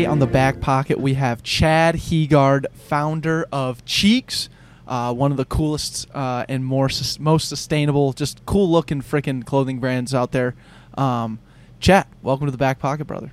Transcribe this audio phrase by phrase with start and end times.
[0.00, 4.48] Today on the back pocket, we have Chad Heegaard, founder of Cheegs,
[4.88, 9.44] uh, one of the coolest uh, and more sus- most sustainable, just cool looking freaking
[9.44, 10.54] clothing brands out there.
[10.96, 11.38] Um,
[11.80, 13.30] Chad, welcome to the back pocket, brother.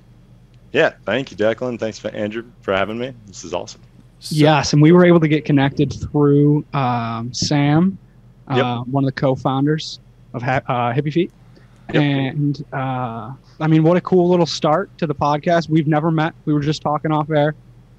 [0.74, 1.78] Yeah, thank you, Declan.
[1.80, 3.14] Thanks for Andrew for having me.
[3.26, 3.80] This is awesome.
[4.18, 7.96] So, yes, and we were able to get connected through um, Sam,
[8.50, 8.62] Yep.
[8.62, 10.00] uh, one of the co-founders
[10.34, 11.32] of ha- uh, Hippie Feet.
[11.92, 12.02] Yep.
[12.02, 15.68] And uh, I mean, what a cool little start to the podcast.
[15.68, 16.34] We've never met.
[16.44, 17.54] We were just talking off air.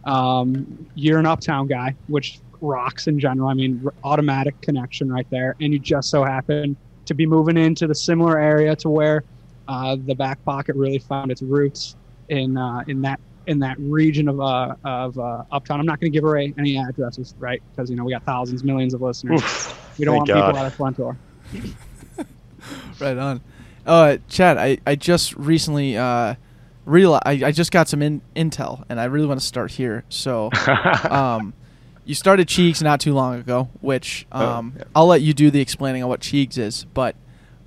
[0.06, 3.50] Um, you're an uptown guy, which rocks in general.
[3.50, 5.56] I mean, r- automatic connection right there.
[5.60, 9.24] And you just so happen to be moving into the similar area to where
[9.68, 11.96] uh, the back pocket really found its roots
[12.30, 15.80] in uh, in that in that region of uh, of uh, uptown.
[15.80, 17.62] I'm not going to give away any addresses, right?
[17.72, 19.42] Because you know we got thousands, millions of listeners.
[19.42, 20.48] Oof, we don't want God.
[20.48, 21.18] people out of front door.
[23.00, 23.42] Right on.
[23.86, 26.36] Uh, Chad, I, I just recently uh,
[26.86, 30.04] realized I, I just got some in, intel, and I really want to start here.
[30.10, 30.50] So,
[31.10, 31.54] um,
[32.06, 34.84] you started Cheegs not too long ago, which Oh, um, yeah.
[34.96, 36.86] I'll let you do the explaining on what Cheegs is.
[36.94, 37.16] But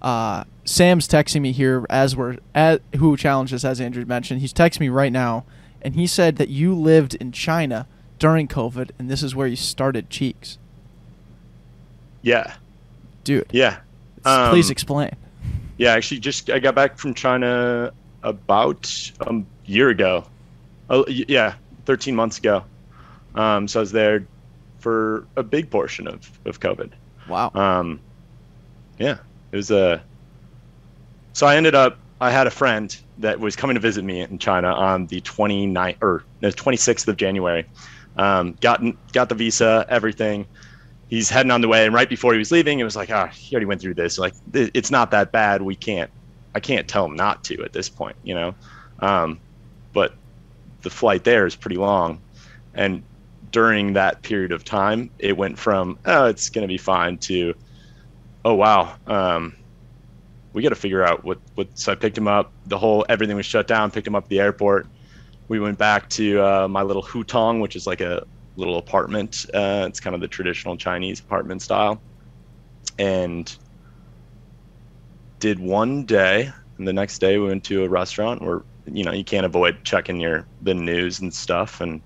[0.00, 4.40] uh, Sam's texting me here as we're at who challenges as Andrew mentioned.
[4.40, 5.44] He's texting me right now,
[5.80, 7.86] and he said that you lived in China
[8.18, 10.58] during COVID, and this is where you started Cheegs,
[12.20, 12.54] yeah,
[13.24, 13.46] dude.
[13.50, 13.78] yeah,
[14.22, 15.10] please Um, explain.
[15.78, 15.92] Yeah.
[15.92, 17.92] Actually, just I got back from China
[18.22, 20.24] about a year ago.
[20.90, 21.54] Oh, yeah,
[21.86, 22.64] 13 months ago.
[23.34, 24.26] Um, so I was there
[24.78, 26.92] for a big portion of of COVID.
[27.28, 27.50] Wow.
[27.54, 28.00] Um,
[28.98, 29.18] yeah,
[29.52, 30.02] it was a.
[31.32, 31.98] So I ended up.
[32.20, 35.96] I had a friend that was coming to visit me in China on the 29th
[36.02, 37.66] or the 26th of January.
[38.16, 40.46] Um, got got the visa, everything.
[41.12, 43.26] He's heading on the way, and right before he was leaving, it was like, ah,
[43.26, 44.16] he already went through this.
[44.16, 45.60] Like, it's not that bad.
[45.60, 46.10] We can't.
[46.54, 48.54] I can't tell him not to at this point, you know.
[49.00, 49.38] Um,
[49.92, 50.14] but
[50.80, 52.18] the flight there is pretty long,
[52.72, 53.02] and
[53.50, 57.54] during that period of time, it went from oh, it's gonna be fine to
[58.46, 59.54] oh wow, um,
[60.54, 61.68] we got to figure out what what.
[61.74, 62.52] So I picked him up.
[62.68, 63.90] The whole everything was shut down.
[63.90, 64.86] Picked him up at the airport.
[65.48, 68.26] We went back to uh, my little hutong, which is like a
[68.56, 69.44] little apartment.
[69.52, 72.02] Uh, it's kind of the traditional Chinese apartment style,
[72.98, 73.54] and
[75.40, 76.50] did one day.
[76.78, 79.84] And the next day, we went to a restaurant where you know you can't avoid
[79.84, 82.02] checking your the news and stuff and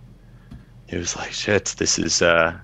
[0.88, 2.58] it was like shit this is uh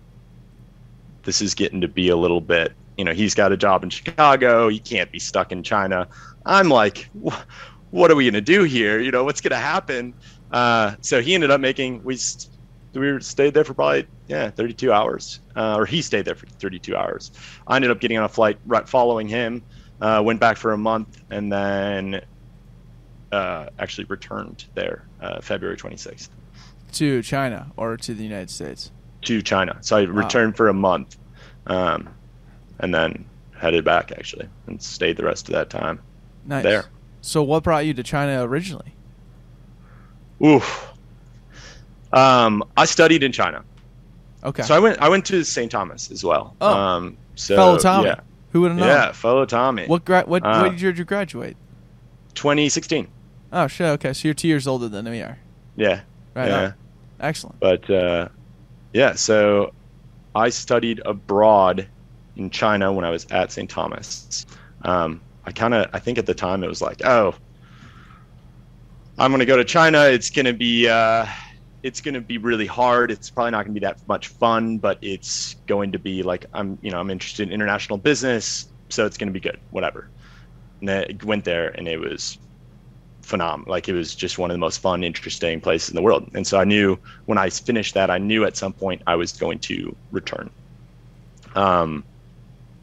[1.25, 3.91] this is getting to be a little bit you know he's got a job in
[3.91, 6.09] chicago he can't be stuck in china
[6.45, 7.41] i'm like "Wh-
[7.91, 10.15] what are we to do here you know what's to happen
[10.51, 12.19] uh so he ended up making we
[12.95, 16.97] we stayed there for probably yeah 32 hours uh, or he stayed there for 32
[16.97, 17.31] hours
[17.67, 19.63] i ended up getting on a flight right following him
[20.01, 22.21] uh, went back for a month and then
[23.31, 26.29] uh, actually returned there uh, February 26th
[26.93, 28.91] To China or to the United States?
[29.23, 29.79] to China.
[29.81, 31.17] So I returned for a month,
[31.67, 32.09] um,
[32.81, 33.25] and then
[33.57, 36.01] headed back actually and stayed the rest of that time
[36.45, 36.65] Nice.
[36.65, 36.85] there.
[37.21, 38.97] So, what brought you to China originally?
[40.45, 40.92] Oof.
[42.13, 43.65] Um, I studied in China,
[44.45, 44.63] Okay.
[44.63, 44.99] so I went.
[45.01, 45.71] I went to St.
[45.71, 46.55] Thomas as well.
[46.61, 46.75] Oh.
[46.75, 48.09] um, so Fellow Tommy.
[48.09, 48.21] Yeah,
[48.53, 48.89] Who would have known?
[48.89, 49.87] yeah, fellow Tommy.
[49.87, 51.57] What gra- what Uh, what year did you graduate?
[52.35, 53.09] 2016.
[53.53, 53.87] Oh shit.
[53.87, 55.39] Okay, so you're two years older than we are.
[55.77, 56.01] Yeah,
[56.35, 56.49] Right.
[56.49, 56.65] yeah.
[56.65, 56.75] on.
[57.21, 57.61] Excellent.
[57.61, 58.29] But uh,
[58.93, 59.73] yeah, so
[60.35, 61.87] I studied abroad
[62.37, 63.69] in China when I was at St.
[63.71, 64.45] Thomas.
[64.83, 67.35] Um, I kind of, I think at the time it was like, oh,
[69.19, 70.05] I'm going to go to China.
[70.07, 71.27] It's going to be, uh,
[71.83, 73.11] it's going to be really hard.
[73.11, 76.47] It's probably not going to be that much fun, but it's going to be like,
[76.53, 80.09] I'm, you know, I'm interested in international business, so it's going to be good, whatever.
[80.81, 82.39] And I went there and it was
[83.23, 83.71] phenomenal.
[83.71, 86.31] Like it was just one of the most fun, interesting places in the world.
[86.35, 89.33] And so I knew when I finished that, I knew at some point I was
[89.33, 90.51] going to return.
[91.55, 92.05] Um,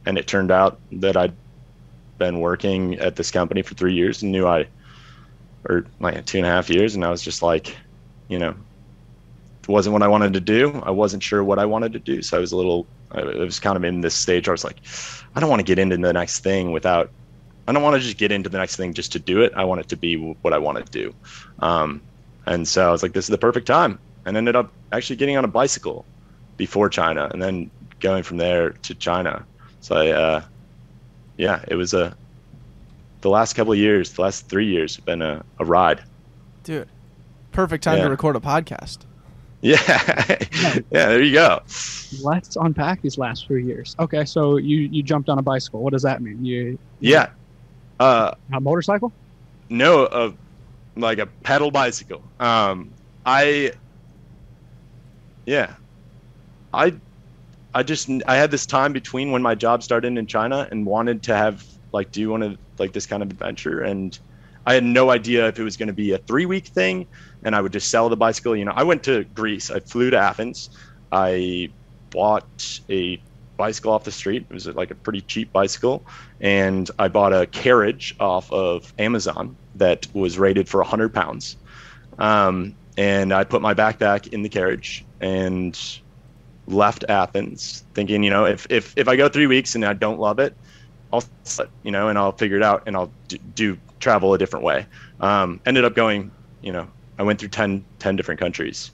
[0.06, 1.36] and it turned out that I'd
[2.18, 4.68] been working at this company for three years and knew I,
[5.68, 7.76] or like two and a half years, and I was just like,
[8.28, 8.56] you know,
[9.70, 10.82] wasn't what I wanted to do.
[10.86, 12.86] I wasn't sure what I wanted to do, so I was a little.
[13.12, 14.78] I was kind of in this stage where I was like,
[15.36, 17.10] I don't want to get into the next thing without
[17.68, 19.54] I don't want to just get into the next thing just to do it.
[19.56, 21.14] I want it to be what I want to do.
[21.60, 22.02] Um,
[22.48, 24.00] and so I was like, this is the perfect time.
[24.26, 26.04] And ended up actually getting on a bicycle
[26.58, 27.70] before China and then
[28.00, 29.46] going from there to China.
[29.82, 30.44] So I, uh,
[31.38, 32.16] yeah, it was a,
[33.22, 36.02] the last couple of years, the last three years have been a, a ride.
[36.64, 36.90] Dude,
[37.52, 38.06] perfect time Yeah.
[38.06, 39.00] to record a podcast.
[39.62, 39.78] Yeah.
[40.92, 41.08] yeah.
[41.10, 41.62] There you go.
[42.24, 43.96] Let's unpack these last few years.
[44.00, 45.82] Okay, so you you jumped on a bicycle.
[45.84, 46.44] What does that mean?
[46.44, 47.30] You Yeah.
[48.00, 49.14] Uh, a motorcycle?
[49.70, 50.32] no, uh,
[50.96, 52.24] like a pedal bicycle.
[52.40, 52.96] Um,
[53.26, 53.74] I
[55.46, 55.76] yeah,
[56.74, 56.94] I
[57.74, 61.24] I just I had this time between when my job started in China and wanted
[61.24, 64.18] to have like do one of like this kind of adventure and
[64.66, 67.08] I had no idea if it was going to be a three week thing
[67.44, 68.56] and I would just sell the bicycle.
[68.56, 69.72] You know, I went to Greece.
[69.72, 70.70] I flew to Athens.
[71.12, 71.70] I
[72.10, 73.22] bought a
[73.58, 74.46] bicycle off the street.
[74.50, 76.06] It was like a pretty cheap bicycle,
[76.42, 81.58] and I bought a carriage off of Amazon that was rated for 100 pounds.
[82.18, 85.80] Um, and I put my backpack in the carriage and
[86.68, 90.20] left Athens, thinking, you know, if if if I go three weeks and I don't
[90.20, 90.54] love it,
[91.12, 91.24] I'll,
[91.84, 94.86] you know, and I'll figure it out and I'll do, do travel a different way.
[95.20, 96.32] Um, ended up going,
[96.62, 96.88] you know,
[97.18, 98.92] I went through 10, 10 different countries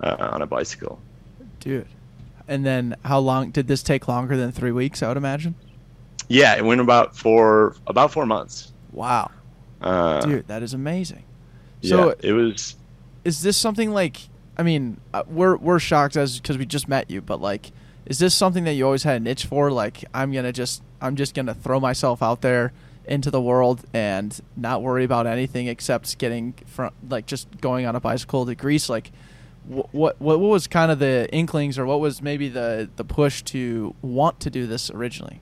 [0.00, 1.00] uh, on a bicycle.
[1.60, 1.86] Dude.
[2.46, 5.54] And then how long did this take longer than three weeks, I would imagine?
[6.28, 8.72] Yeah, it went about four about four months.
[8.92, 9.30] Wow.
[9.80, 11.24] Uh, Dude, that is amazing.
[11.80, 12.76] yeah, So it was
[13.24, 17.10] is this something like I mean, uh, we're we're shocked as because we just met
[17.10, 17.70] you, but like,
[18.06, 19.70] is this something that you always had an itch for?
[19.70, 22.72] Like, I'm gonna just I'm just gonna throw myself out there
[23.08, 27.96] into the world and not worry about anything except getting from like just going on
[27.96, 28.88] a bicycle to Greece.
[28.88, 29.10] Like,
[29.66, 33.42] what what what was kind of the inklings or what was maybe the the push
[33.42, 35.40] to want to do this originally?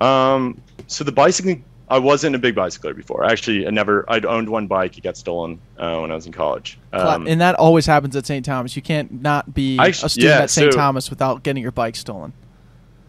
[0.00, 3.24] Um, so the bicycling, I wasn't a big bicycler before.
[3.24, 4.04] Actually, I never.
[4.08, 4.98] I'd owned one bike.
[4.98, 6.78] It got stolen uh, when I was in college.
[6.92, 8.44] Um, and that always happens at St.
[8.44, 8.74] Thomas.
[8.74, 10.72] You can't not be I a student yeah, at St.
[10.72, 12.32] so- Thomas without getting your bike stolen.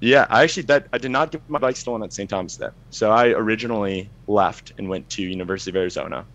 [0.03, 2.29] Yeah, I actually that I did not get my bike stolen at St.
[2.29, 2.71] Thomas then.
[2.89, 6.27] So I originally left and went to University of Arizona.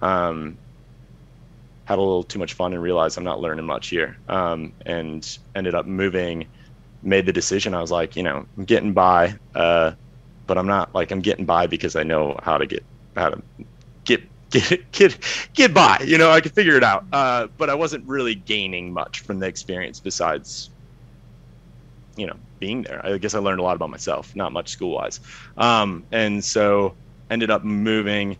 [0.00, 0.60] Um,
[1.86, 4.18] had a little too much fun and realized I'm not learning much here.
[4.28, 6.48] Um, and ended up moving.
[7.02, 7.74] Made the decision.
[7.74, 9.92] I was like, you know, I'm getting by, uh,
[10.46, 12.86] but I'm not like I'm getting by because I know how to get
[13.16, 13.44] how to
[14.04, 15.18] get get get
[15.54, 15.98] get by.
[16.06, 17.06] You know, I could figure it out.
[17.12, 20.71] Uh, but I wasn't really gaining much from the experience besides,
[22.16, 23.04] you know, being there.
[23.04, 25.20] I guess I learned a lot about myself, not much school wise.
[25.56, 26.94] Um, and so
[27.30, 28.36] ended up moving,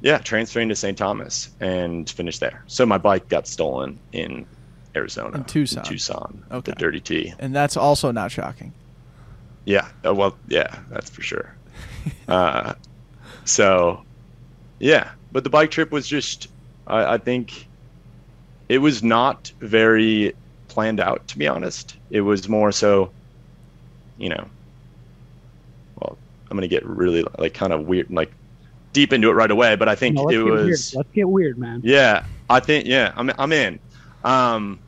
[0.00, 0.96] yeah, transferring to St.
[0.96, 2.62] Thomas and finished there.
[2.66, 4.46] So my bike got stolen in
[4.94, 5.84] Arizona, In Tucson.
[5.84, 6.72] Tucson, Okay.
[6.72, 7.34] the Dirty T.
[7.38, 8.72] And that's also not shocking.
[9.64, 9.88] Yeah.
[10.06, 11.54] Uh, well, yeah, that's for sure.
[12.28, 12.74] uh,
[13.44, 14.02] so,
[14.78, 16.48] yeah, but the bike trip was just,
[16.86, 17.68] I, I think,
[18.68, 20.34] it was not very
[20.78, 21.26] planned out.
[21.26, 23.12] To be honest, it was more so,
[24.16, 24.48] you know.
[25.96, 26.16] Well,
[26.48, 28.32] I'm gonna get really like kind of weird, like
[28.92, 29.74] deep into it right away.
[29.74, 30.68] But I think No, it get weird.
[30.68, 30.94] was.
[30.94, 31.80] Let's get weird, man.
[31.82, 33.80] Yeah, I think yeah, I'm I'm in.
[34.22, 34.78] Um,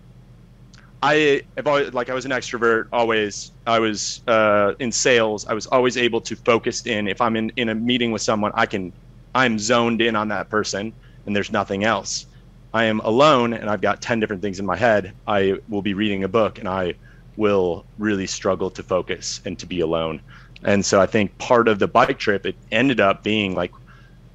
[1.02, 3.50] I have always like I was an extrovert always.
[3.66, 5.44] I was uh, in sales.
[5.44, 7.08] I was always able to focus in.
[7.08, 8.92] If I'm in in a meeting with someone, I can
[9.34, 10.94] I'm zoned in on that person,
[11.26, 12.26] and there's nothing else.
[12.72, 15.14] I am alone, and I've got ten different things in my head.
[15.26, 16.94] I will be reading a book, and I
[17.36, 20.22] will really struggle to focus and to be alone.
[20.62, 23.72] And so I think part of the bike trip, it ended up being like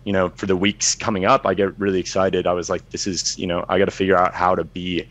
[0.05, 2.47] you know, for the weeks coming up, I get really excited.
[2.47, 5.09] I was like, this is, you know, I got to figure out how to be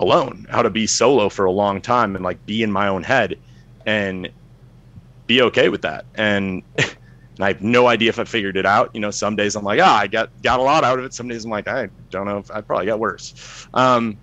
[0.00, 3.02] alone, how to be solo for a long time and like be in my own
[3.02, 3.36] head
[3.84, 4.30] and
[5.26, 6.06] be okay with that.
[6.14, 6.62] And,
[7.38, 8.90] and I have no idea if I figured it out.
[8.94, 11.14] You know, some days I'm like, ah, I got, got a lot out of it.
[11.14, 13.66] Some days I'm like, I don't know if I probably got worse.
[13.74, 14.18] Um,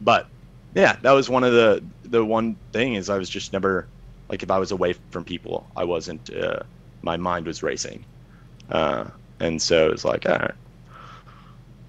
[0.00, 0.26] but
[0.74, 3.88] yeah, that was one of the, the one thing is I was just never
[4.28, 6.60] like, if I was away from people, I wasn't, uh,
[7.02, 8.06] my mind was racing.
[8.68, 10.54] Uh, and so it was like, all right,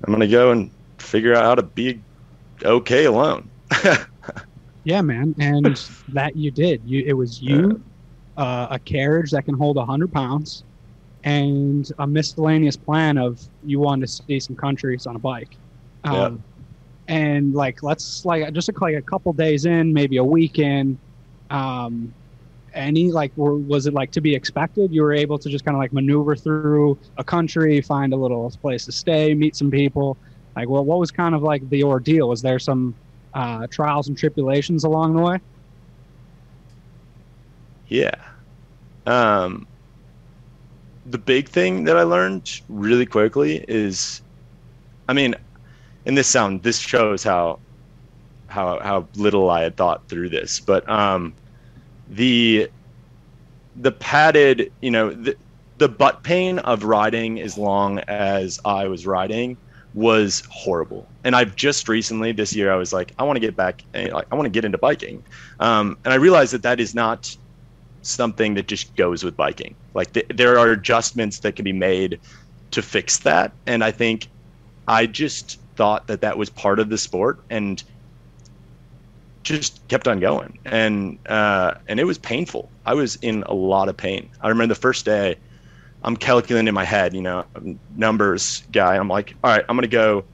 [0.05, 2.03] I'm gonna go and figure out how to be
[2.63, 3.50] okay alone.
[4.84, 5.65] Yeah, man, and
[6.10, 6.82] that you did.
[6.84, 7.82] You it was you,
[8.37, 10.63] uh, a carriage that can hold hundred pounds,
[11.23, 15.57] and a miscellaneous plan of you want to see some countries on a bike.
[16.03, 16.43] Um,
[17.07, 20.97] And like, let's like just like a couple days in, maybe a week in.
[21.49, 22.13] Um,
[22.73, 24.91] any like, were, was it like to be expected?
[24.93, 28.49] You were able to just kind of like maneuver through a country, find a little
[28.61, 30.17] place to stay, meet some people.
[30.55, 32.29] Like, well, what was kind of like the ordeal?
[32.29, 32.95] Was there some
[33.33, 35.39] uh, trials and tribulations along the way?
[37.93, 38.15] Yeah.
[39.05, 39.67] Um,
[41.05, 44.21] the big thing that I learned really quickly is,
[45.07, 45.35] I mean,
[46.05, 47.59] and this sound this shows how
[48.47, 51.35] how how little I had thought through this, but um,
[52.09, 52.69] the
[53.75, 55.35] the padded, you know, the,
[55.77, 59.55] the butt pain of riding as long as I was riding
[59.93, 61.07] was horrible.
[61.23, 64.09] And I've just recently this year I was like, I want to get back, eh,
[64.12, 65.23] like, I want to get into biking,
[65.59, 67.35] um, and I realized that that is not
[68.03, 69.77] something that just goes with biking.
[69.93, 72.19] Like th- there are adjustments that can be made
[72.72, 74.27] to fix that, and I think
[74.88, 77.83] I just thought that that was part of the sport and
[79.43, 80.57] just kept on going.
[80.65, 82.72] And uh, and it was painful.
[82.86, 84.29] I was in a lot of pain.
[84.41, 85.38] I remember the first day,
[86.03, 87.45] I'm calculating in my head, you know,
[87.95, 88.98] numbers guy.
[88.98, 90.27] I'm like, all right, I'm gonna go.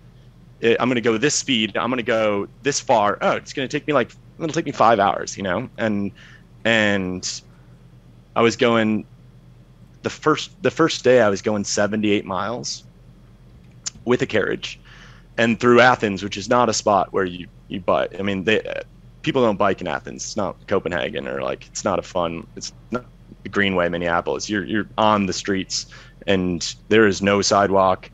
[0.63, 1.77] eh, I'm gonna go this speed.
[1.77, 3.17] I'm gonna go this far.
[3.21, 5.69] Oh, it's gonna take me like it'll take me five hours, you know.
[5.77, 6.13] And
[6.65, 7.25] and
[8.39, 9.05] I was going
[10.01, 12.85] the first the first day I was going 78 miles
[14.05, 14.79] with a carriage
[15.37, 18.15] and through Athens, which is not a spot where you you bike.
[18.17, 18.61] I mean, they
[19.23, 20.23] people don't bike in Athens.
[20.23, 22.47] It's not Copenhagen or like it's not a fun.
[22.55, 23.03] It's not
[23.51, 24.49] Greenway, Minneapolis.
[24.49, 25.87] You're you're on the streets
[26.25, 28.09] and there is no sidewalk.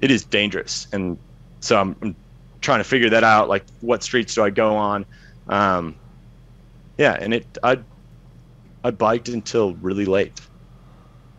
[0.00, 1.16] It is dangerous, and
[1.60, 2.16] so I'm, I'm
[2.60, 3.48] trying to figure that out.
[3.48, 5.06] Like, what streets do I go on?
[5.46, 5.94] Um,
[6.98, 7.78] yeah, and it I
[8.84, 10.40] I biked until really late,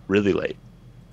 [0.07, 0.57] really late,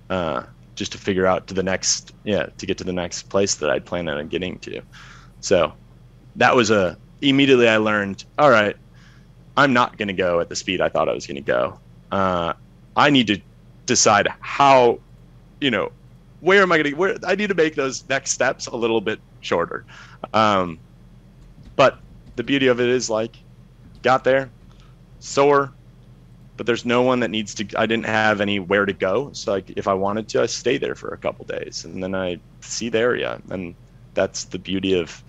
[0.09, 3.57] uh, just to figure out to the next yeah to get to the next place
[3.57, 4.81] that I'd planned on getting to.
[5.41, 5.75] So
[6.37, 8.25] that was a immediately I learned.
[8.39, 8.75] All right,
[9.57, 11.79] I'm not going to go at the speed I thought I was going to go.
[12.11, 12.55] Uh,
[12.97, 13.41] I need to
[13.87, 14.99] decide how,
[15.61, 15.93] you know,
[16.41, 16.97] where am I going to?
[16.97, 19.85] Where I need to make those next steps a little bit shorter.
[20.33, 20.79] Um,
[21.77, 21.99] but
[22.37, 23.37] the beauty of it is like,
[24.03, 24.51] got there,
[25.21, 25.73] sore,
[26.57, 27.67] but there's no one that needs to.
[27.77, 30.95] I didn't have anywhere to go, so like if I wanted to, I stay there
[30.95, 33.75] for a couple days, and then I see the area, and
[34.15, 35.23] that's the beauty of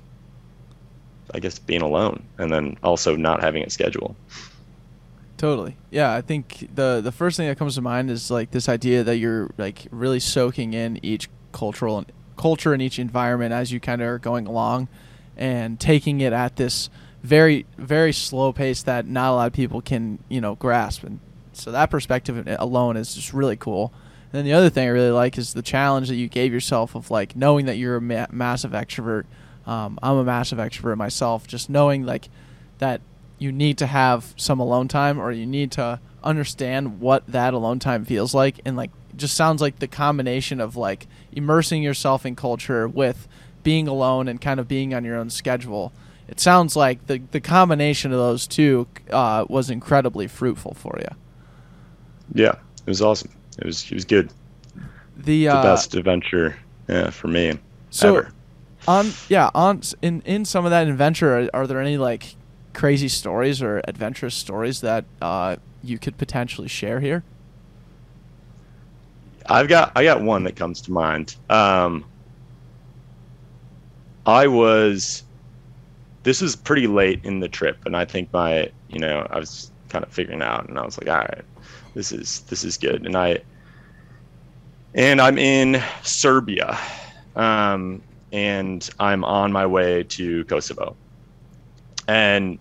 [1.34, 4.16] I guess being alone and then also not having a schedule.
[5.38, 5.76] Totally.
[5.92, 9.04] Yeah, I think the the first thing that comes to mind is like this idea
[9.04, 13.80] that you're like really soaking in each cultural and culture in each environment as you
[13.80, 14.88] kind of are going along
[15.36, 16.90] and taking it at this
[17.24, 21.20] very very slow pace that not a lot of people can, you know, grasp and
[21.54, 23.94] so that perspective alone is just really cool.
[24.32, 26.96] And then the other thing I really like is the challenge that you gave yourself
[26.96, 29.26] of like knowing that you're a ma- massive extrovert.
[29.68, 31.48] Um, I'm a massive extrovert myself.
[31.48, 32.30] Just knowing like
[32.80, 33.02] that
[33.38, 37.80] you need to have some alone time or you need to understand what that alone
[37.80, 42.36] time feels like and like just sounds like the combination of like immersing yourself in
[42.36, 43.28] culture with
[43.62, 45.92] being alone and kind of being on your own schedule
[46.34, 51.16] it sounds like the the combination of those two uh, was incredibly fruitful for you
[52.34, 53.32] Yeah, it was awesome.
[53.60, 54.32] It was it was good.
[55.16, 56.58] the, The uh, best adventure,
[56.90, 57.60] yeah, for me
[57.90, 58.34] so ever.
[58.88, 62.36] on yeah on in in some of that adventure are, are there any like
[62.74, 67.24] crazy stories or adventurous stories that uh, you could potentially share here
[69.50, 71.36] I've got I got one that comes to mind.
[71.50, 72.06] Um,
[74.26, 75.23] I was
[76.24, 79.72] this was pretty late in the trip, and I think my you know I was
[79.90, 81.44] kind of figuring out, and I was like, all right,
[81.94, 83.40] this is this is good, and I
[84.96, 86.78] and I'm in Serbia,
[87.36, 88.02] um,
[88.32, 90.96] and I'm on my way to Kosovo,
[92.08, 92.58] and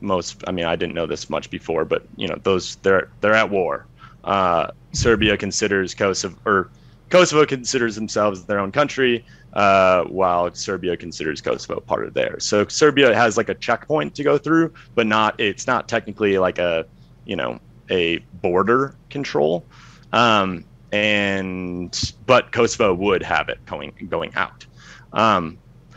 [0.00, 3.34] most I mean I didn't know this much before, but you know those they're they're
[3.34, 3.86] at war.
[4.24, 6.70] Uh, Serbia considers Kosovo or
[7.10, 9.24] Kosovo considers themselves their own country,
[9.56, 12.44] uh, while Serbia considers Kosovo part of theirs.
[12.44, 16.58] So Serbia has like a checkpoint to go through, but not it's not technically like
[16.58, 16.86] a
[17.24, 17.58] you know
[17.90, 19.64] a border control.
[20.12, 24.66] Um, and but Kosovo would have it going going out.
[25.14, 25.56] Um,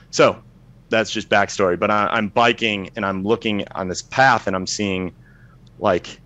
[0.09, 0.41] so
[0.87, 1.77] that's just backstory.
[1.77, 5.13] But I, I'm biking and I'm looking on this path and I'm seeing
[5.79, 6.21] like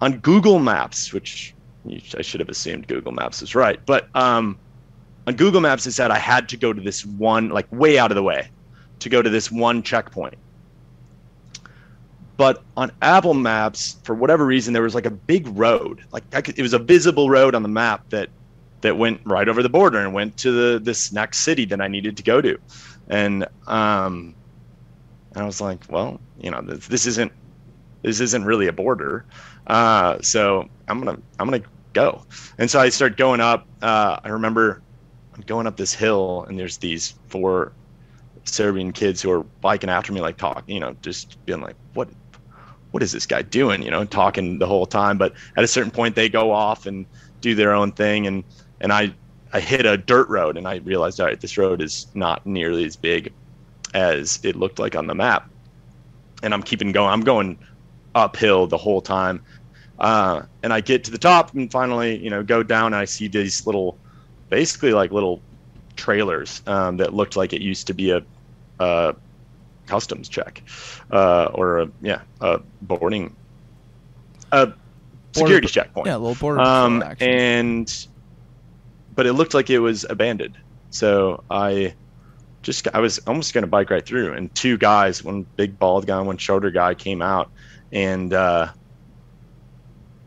[0.00, 1.54] on Google Maps, which
[2.18, 4.58] I should have assumed Google Maps is right, but um,
[5.26, 8.10] on Google Maps it said I had to go to this one, like way out
[8.10, 8.50] of the way,
[9.00, 10.34] to go to this one checkpoint.
[12.36, 16.58] But on Apple Maps, for whatever reason, there was like a big road, like could,
[16.58, 18.30] it was a visible road on the map that
[18.80, 21.88] that went right over the border and went to the this next city that I
[21.88, 22.58] needed to go to,
[23.08, 24.34] and um,
[25.34, 27.32] and I was like, well, you know, this, this isn't
[28.02, 29.24] this isn't really a border,
[29.68, 31.62] uh, so I'm gonna I'm gonna
[31.92, 32.24] go.
[32.58, 33.66] And so I start going up.
[33.80, 34.82] Uh, I remember
[35.34, 37.72] I'm going up this hill, and there's these four
[38.44, 42.08] Serbian kids who are biking after me, like talking, you know, just being like, what
[42.90, 43.82] what is this guy doing?
[43.82, 45.16] You know, talking the whole time.
[45.16, 47.06] But at a certain point, they go off and
[47.40, 48.44] do their own thing, and
[48.80, 49.14] and I
[49.52, 52.84] I hit a dirt road, and I realized, all right, this road is not nearly
[52.84, 53.32] as big
[53.94, 55.50] as it looked like on the map.
[56.42, 57.10] And I'm keeping going.
[57.10, 57.58] I'm going
[58.14, 59.42] uphill the whole time.
[59.98, 63.04] Uh, and I get to the top and finally, you know, go down and I
[63.04, 63.98] see these little,
[64.52, 65.40] basically like little
[65.96, 68.22] trailers um, that looked like it used to be a,
[68.80, 69.14] a
[69.86, 70.62] customs check
[71.10, 73.34] uh, or a, yeah, a boarding,
[74.52, 74.70] a
[75.34, 76.06] security checkpoint.
[76.06, 78.06] yeah a little border Um, patrol and,
[79.14, 80.58] but it looked like it was abandoned.
[80.90, 81.94] So I
[82.60, 86.06] just I was almost going to bike right through, and two guys, one big bald
[86.06, 87.50] guy, one shorter guy, came out
[87.90, 88.68] and uh,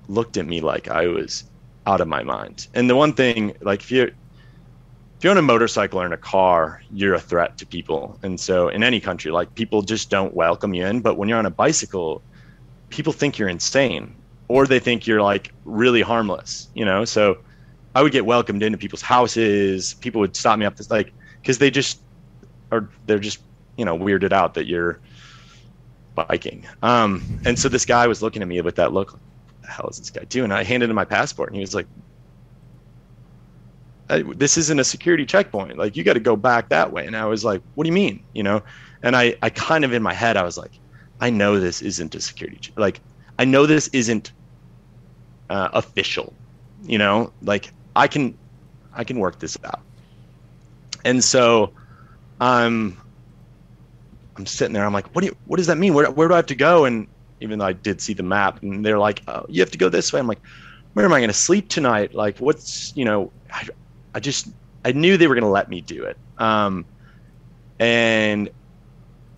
[0.07, 1.43] looked at me like I was
[1.85, 2.67] out of my mind.
[2.73, 4.07] And the one thing, like if you're
[5.17, 8.19] if you're on a motorcycle or in a car, you're a threat to people.
[8.21, 10.99] And so in any country, like people just don't welcome you in.
[10.99, 12.21] But when you're on a bicycle,
[12.89, 14.13] people think you're insane
[14.47, 17.05] or they think you're like really harmless, you know?
[17.05, 17.37] So
[17.95, 19.93] I would get welcomed into people's houses.
[19.95, 22.01] People would stop me up this like because they just
[22.71, 23.39] are they're just,
[23.77, 24.99] you know, weirded out that you're
[26.13, 26.67] biking.
[26.81, 29.17] Um, and so this guy was looking at me with that look,
[29.65, 30.45] the hell is this guy doing?
[30.45, 31.87] And I handed him my passport and he was like,
[34.07, 35.77] this isn't a security checkpoint.
[35.77, 37.05] Like you got to go back that way.
[37.07, 38.23] And I was like, what do you mean?
[38.33, 38.61] You know?
[39.01, 40.71] And I, I kind of in my head, I was like,
[41.19, 42.99] I know this isn't a security, che- like
[43.39, 44.31] I know this isn't
[45.49, 46.33] uh, official,
[46.83, 48.37] you know, like I can,
[48.93, 49.81] I can work this out.
[51.03, 51.73] And so
[52.39, 52.97] I'm,
[54.35, 54.85] I'm sitting there.
[54.85, 55.93] I'm like, what do you, what does that mean?
[55.93, 56.85] Where, where do I have to go?
[56.85, 57.07] And
[57.41, 59.89] even though I did see the map and they're like, oh, you have to go
[59.89, 60.19] this way.
[60.19, 60.41] I'm like,
[60.93, 62.13] where am I going to sleep tonight?
[62.13, 63.67] Like, what's, you know, I,
[64.13, 64.47] I just,
[64.83, 66.17] I knew they were going to let me do it.
[66.37, 66.85] Um,
[67.79, 68.49] and,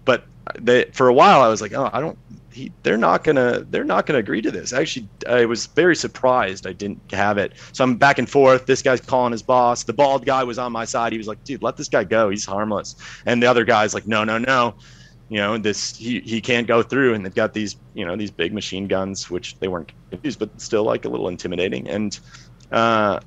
[0.06, 0.26] but
[0.60, 2.18] they, for a while I was like, oh, I don't,
[2.52, 4.74] he, they're not gonna, they're not gonna agree to this.
[4.74, 7.54] Actually, I was very surprised I didn't have it.
[7.72, 8.66] So I'm back and forth.
[8.66, 9.84] This guy's calling his boss.
[9.84, 11.12] The bald guy was on my side.
[11.12, 12.30] He was like, dude, let this guy go.
[12.32, 12.96] He's harmless.
[13.28, 14.76] And the other guy's like, no, no, no
[15.30, 18.32] you know this he, he can't go through and they've got these you know these
[18.32, 19.92] big machine guns which they weren't
[20.24, 21.88] used but still like a little intimidating.
[21.88, 22.18] And
[22.72, 23.20] uh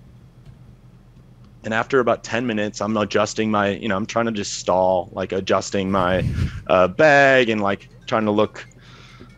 [1.62, 5.10] and after about 10 minutes i'm adjusting my you know i'm trying to just stall
[5.12, 6.24] like adjusting my
[6.66, 8.66] uh, bag and like trying to look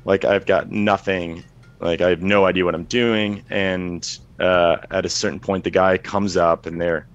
[0.05, 1.45] like i've got nothing.
[1.81, 3.43] Like i have no idea what i'm doing.
[3.51, 7.09] And uh, at a certain point the guy comes up and they're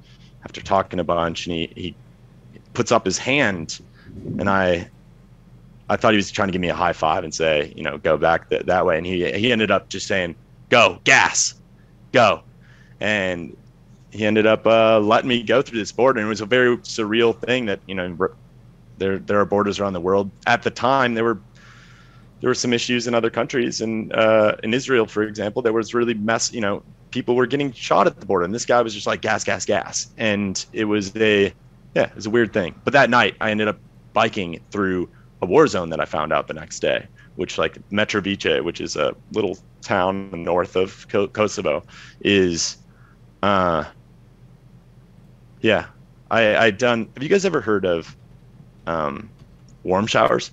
[0.45, 4.89] after talking a bunch and he, he puts up his hand and i
[5.89, 7.97] I thought he was trying to give me a high five and say, you know,
[7.97, 8.97] go back th- that way.
[8.97, 10.35] And he he ended up just saying,
[10.69, 11.55] "Go, gas,
[12.11, 12.41] go,"
[12.99, 13.55] and
[14.11, 16.19] he ended up uh, letting me go through this border.
[16.19, 18.17] And it was a very surreal thing that you know,
[18.97, 20.29] there there are borders around the world.
[20.45, 21.39] At the time, there were
[22.41, 25.93] there were some issues in other countries, and uh, in Israel, for example, there was
[25.93, 26.51] really mess.
[26.51, 29.21] You know, people were getting shot at the border, and this guy was just like
[29.21, 31.53] gas, gas, gas, and it was a
[31.95, 32.75] yeah, it was a weird thing.
[32.83, 33.79] But that night, I ended up
[34.13, 35.09] biking through
[35.41, 38.95] a war zone that I found out the next day, which like Mitrovica, which is
[38.95, 41.83] a little town north of Kosovo,
[42.21, 42.77] is,
[43.43, 43.83] uh,
[45.61, 45.87] yeah,
[46.31, 47.09] I I done.
[47.15, 48.15] Have you guys ever heard of,
[48.85, 49.29] um,
[49.83, 50.51] warm showers?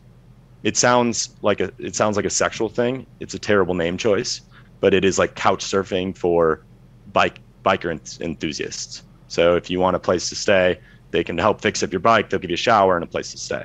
[0.63, 3.07] It sounds like a it sounds like a sexual thing.
[3.21, 4.41] It's a terrible name choice,
[4.81, 6.65] but it is like couch surfing for
[7.13, 9.03] bike biker enthusiasts.
[9.29, 12.31] So if you want a place to stay, they can help fix up your bike.
[12.31, 13.65] They'll give you a shower and a place to stay.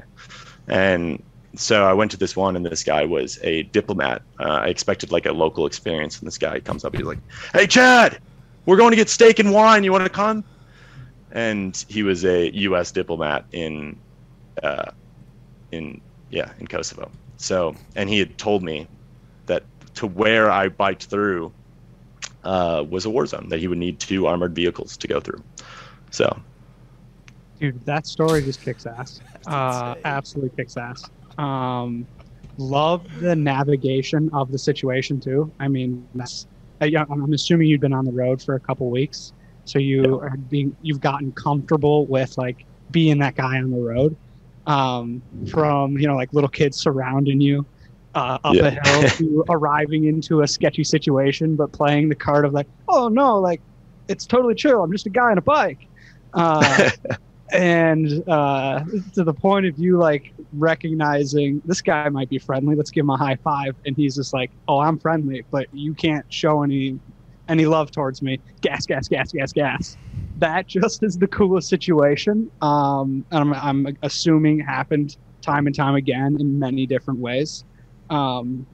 [0.69, 1.21] And
[1.55, 4.21] so I went to this one, and this guy was a diplomat.
[4.39, 6.95] Uh, I expected like a local experience, and this guy comes up.
[6.95, 7.19] He's like,
[7.53, 8.19] "Hey, Chad,
[8.65, 9.83] we're going to get steak and wine.
[9.83, 10.43] You want to come?"
[11.31, 12.91] And he was a U.S.
[12.91, 13.97] diplomat in,
[14.63, 14.91] uh,
[15.71, 17.11] in yeah, in Kosovo.
[17.37, 18.87] So, and he had told me
[19.47, 19.63] that
[19.95, 21.51] to where I biked through
[22.43, 25.43] uh, was a war zone that he would need two armored vehicles to go through.
[26.11, 26.39] So,
[27.59, 29.21] dude, that story just kicks ass.
[29.47, 31.09] Uh, absolutely kicks ass.
[31.39, 32.05] Um,
[32.57, 35.51] love the navigation of the situation too.
[35.59, 36.45] I mean, that's,
[36.81, 39.33] I'm assuming you've been on the road for a couple weeks,
[39.65, 44.15] so you are being you've gotten comfortable with like being that guy on the road.
[44.67, 47.65] Um, from you know like little kids surrounding you
[48.15, 48.67] uh, up yeah.
[48.67, 53.07] a hill to arriving into a sketchy situation, but playing the card of like, oh
[53.07, 53.61] no, like
[54.07, 54.83] it's totally chill.
[54.83, 55.85] I'm just a guy on a bike.
[56.31, 56.91] Uh,
[57.51, 58.83] and uh,
[59.13, 63.09] to the point of you like recognizing this guy might be friendly let's give him
[63.09, 66.99] a high five and he's just like oh i'm friendly but you can't show any
[67.49, 68.39] any love towards me.
[68.61, 69.97] Gas gas gas gas gas.
[70.37, 76.37] That just is the coolest situation um, I'm, I'm assuming happened time and time again
[76.39, 77.65] in many different ways.
[78.09, 78.65] Um,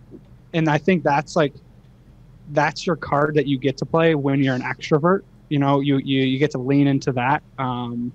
[0.54, 1.54] and i think that's like
[2.52, 5.22] that's your card that you get to play when you're an extrovert.
[5.50, 7.42] You know you you, you get to lean into that.
[7.58, 8.12] Um,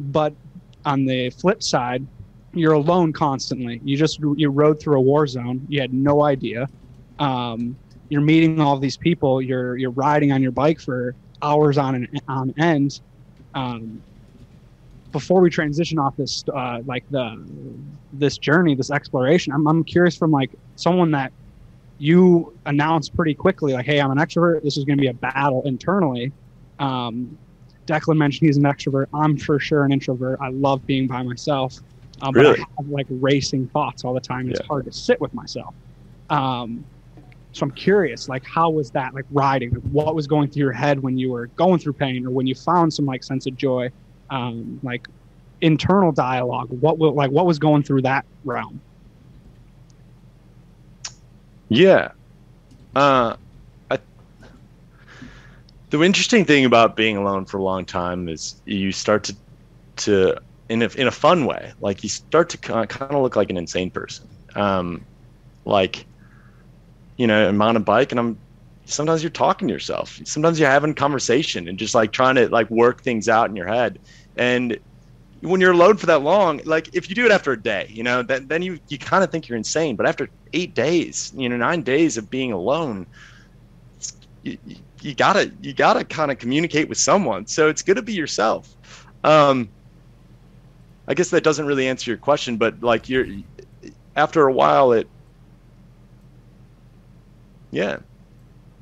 [0.00, 0.34] but
[0.84, 2.06] on the flip side,
[2.52, 3.80] you're alone constantly.
[3.84, 5.64] You just you rode through a war zone.
[5.68, 6.68] You had no idea.
[7.18, 7.76] Um,
[8.08, 9.40] you're meeting all these people.
[9.40, 13.00] You're you're riding on your bike for hours on an, on end.
[13.54, 14.02] Um,
[15.12, 17.42] before we transition off this uh, like the
[18.12, 21.32] this journey, this exploration, I'm I'm curious from like someone that
[21.98, 24.62] you announced pretty quickly, like, hey, I'm an extrovert.
[24.62, 26.32] This is going to be a battle internally.
[26.78, 27.38] Um,
[27.90, 29.06] Declan mentioned he's an extrovert.
[29.12, 30.38] I'm for sure an introvert.
[30.40, 31.74] I love being by myself.
[32.22, 32.58] Um, But Really?
[32.60, 34.48] I have like racing thoughts all the time.
[34.48, 34.66] It's Yeah.
[34.66, 35.74] hard to sit with myself.
[36.28, 36.84] Um,
[37.52, 39.70] so I'm curious, like, how was that like riding?
[39.70, 42.46] Like, what was going through your head when you were going through pain, or when
[42.46, 43.90] you found some like sense of joy?
[44.30, 45.08] Um, like
[45.60, 46.68] internal dialogue.
[46.70, 48.80] What will like what was going through that realm?
[51.68, 52.12] Yeah.
[52.94, 53.36] Uh,
[55.90, 59.36] the interesting thing about being alone for a long time is you start to,
[59.98, 60.36] to
[60.68, 63.56] in a, in a fun way, like you start to kind of look like an
[63.56, 64.28] insane person.
[64.54, 65.04] Um,
[65.64, 66.06] like,
[67.16, 68.40] you know, I'm on a bike and I'm,
[68.86, 70.18] sometimes you're talking to yourself.
[70.24, 73.68] Sometimes you're having conversation and just like trying to like work things out in your
[73.68, 73.98] head.
[74.36, 74.78] And
[75.42, 78.02] when you're alone for that long, like if you do it after a day, you
[78.02, 79.96] know, then then you you kind of think you're insane.
[79.96, 83.06] But after eight days, you know, nine days of being alone,
[85.02, 87.46] you- gotta you gotta kind of communicate with someone.
[87.46, 88.74] So it's good to be yourself.
[89.24, 89.68] Um,
[91.08, 93.26] I guess that doesn't really answer your question, but like you're
[94.16, 95.08] after a while, it
[97.70, 97.98] yeah,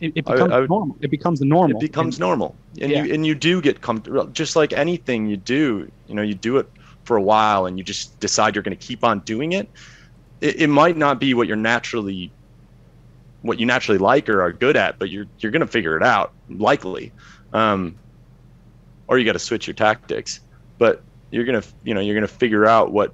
[0.00, 0.96] It, it becomes I would- normal.
[1.00, 1.76] It becomes normal.
[1.76, 3.04] it becomes And- normal and Yeah.
[3.04, 6.59] you and you do get comfortable just like anything you do you know you do
[6.59, 6.68] it
[7.04, 9.68] for a while and you just decide you're going to keep on doing it.
[10.40, 12.31] it it might not be what you're naturally
[13.42, 16.03] what you naturally like or are good at but you're you're going to figure it
[16.03, 17.12] out likely.
[17.53, 17.96] Um
[19.07, 20.40] or you got to switch your tactics.
[20.77, 23.12] But you're going to you know you're going to figure out what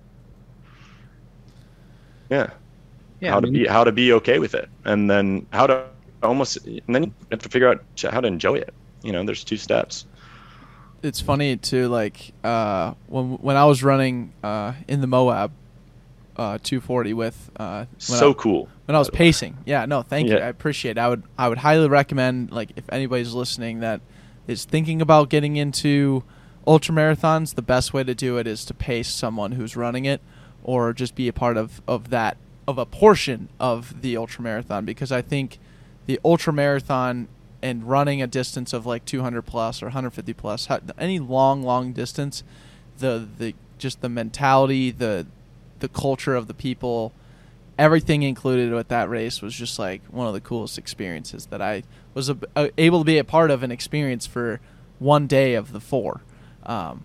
[2.31, 2.51] yeah
[3.21, 4.69] yeah, how I to be how to be okay with it.
[4.85, 5.87] And then how to
[6.23, 7.83] almost and then you have to figure out
[8.13, 8.75] how to enjoy it.
[9.03, 10.07] You know there's two steps.
[11.03, 11.89] It's funny too.
[11.89, 15.53] Like uh, when when I was running uh, in the Moab
[16.37, 19.27] uh, 240 with uh, so I, cool when I was by the way.
[19.29, 19.59] pacing.
[19.65, 20.37] Yeah, no, thank you.
[20.37, 20.93] I appreciate.
[20.93, 20.99] it.
[20.99, 24.01] I would I would highly recommend like if anybody's listening that
[24.47, 26.25] is thinking about getting into
[26.67, 30.21] ultra marathons, the best way to do it is to pace someone who's running it
[30.63, 34.85] or just be a part of of that of a portion of the ultra marathon
[34.85, 35.59] because I think
[36.07, 37.29] the ultra marathon
[37.63, 40.69] and running a distance of like 200 plus or 150 plus
[40.99, 42.43] any long long distance
[42.99, 45.27] the the just the mentality the
[45.85, 47.13] the culture of the people
[47.79, 51.83] everything included with that race was just like one of the coolest experiences that I
[52.15, 54.61] was a, a- able to be a part of and experience for
[54.99, 56.23] one day of the four.
[56.65, 57.05] Um,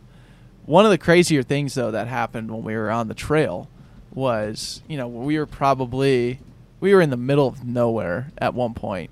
[0.66, 3.68] one of the crazier things though that happened when we were on the trail
[4.14, 6.40] was you know we were probably
[6.80, 9.10] we were in the middle of nowhere at one point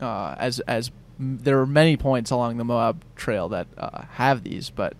[0.00, 4.70] uh, as as there were many points along the Moab Trail that uh, have these,
[4.70, 4.94] but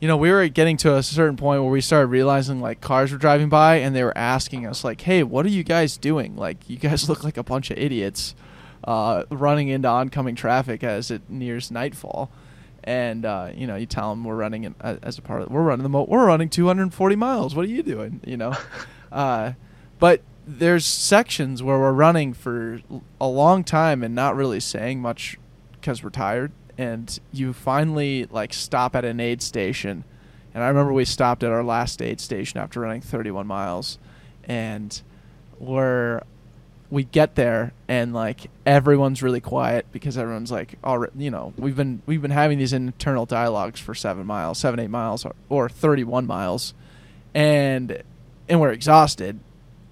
[0.00, 3.12] you know we were getting to a certain point where we started realizing like cars
[3.12, 6.36] were driving by and they were asking us like, "Hey, what are you guys doing?
[6.36, 8.34] Like, you guys look like a bunch of idiots
[8.84, 12.30] uh, running into oncoming traffic as it nears nightfall."
[12.84, 15.50] And uh, you know, you tell them we're running in, uh, as a part of
[15.50, 17.54] we're running the mo- we're running 240 miles.
[17.54, 18.20] What are you doing?
[18.24, 18.54] You know,
[19.12, 19.52] uh,
[19.98, 22.80] but there's sections where we're running for
[23.20, 25.38] a long time and not really saying much
[25.72, 30.04] because we're tired and you finally like stop at an aid station.
[30.54, 33.98] And i remember we stopped at our last aid station after running 31 miles
[34.44, 35.02] and
[35.58, 36.22] we're
[36.90, 41.76] we get there and like everyone's really quiet because everyone's like already you know we've
[41.76, 45.68] been we've been having these internal dialogues for seven miles seven eight miles or, or
[45.68, 46.74] 31 miles.
[47.34, 48.02] And
[48.48, 49.40] and we're exhausted.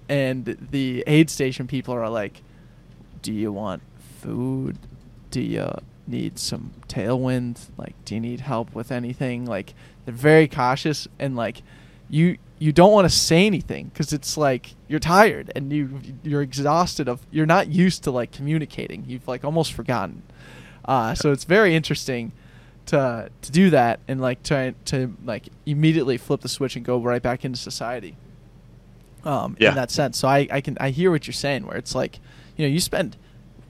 [0.07, 2.41] And the aid station people are like
[3.21, 3.81] do you want
[4.19, 4.77] food?
[5.31, 5.73] Do you
[6.07, 9.73] need some tailwind like do you need help with anything like
[10.05, 11.61] they're very cautious and like
[12.09, 16.41] you you don't want to say anything because it's like you're tired and you you're
[16.43, 20.21] exhausted of you're not used to like communicating you've like almost forgotten
[20.85, 22.31] uh, so it's very interesting
[22.85, 26.99] to to do that and like try to like immediately flip the switch and go
[26.99, 28.15] right back into society
[29.23, 29.69] um, Yeah.
[29.69, 30.19] in that sense.
[30.19, 32.19] So I, I can I hear what you're saying where it's like,
[32.55, 33.17] you know, you spend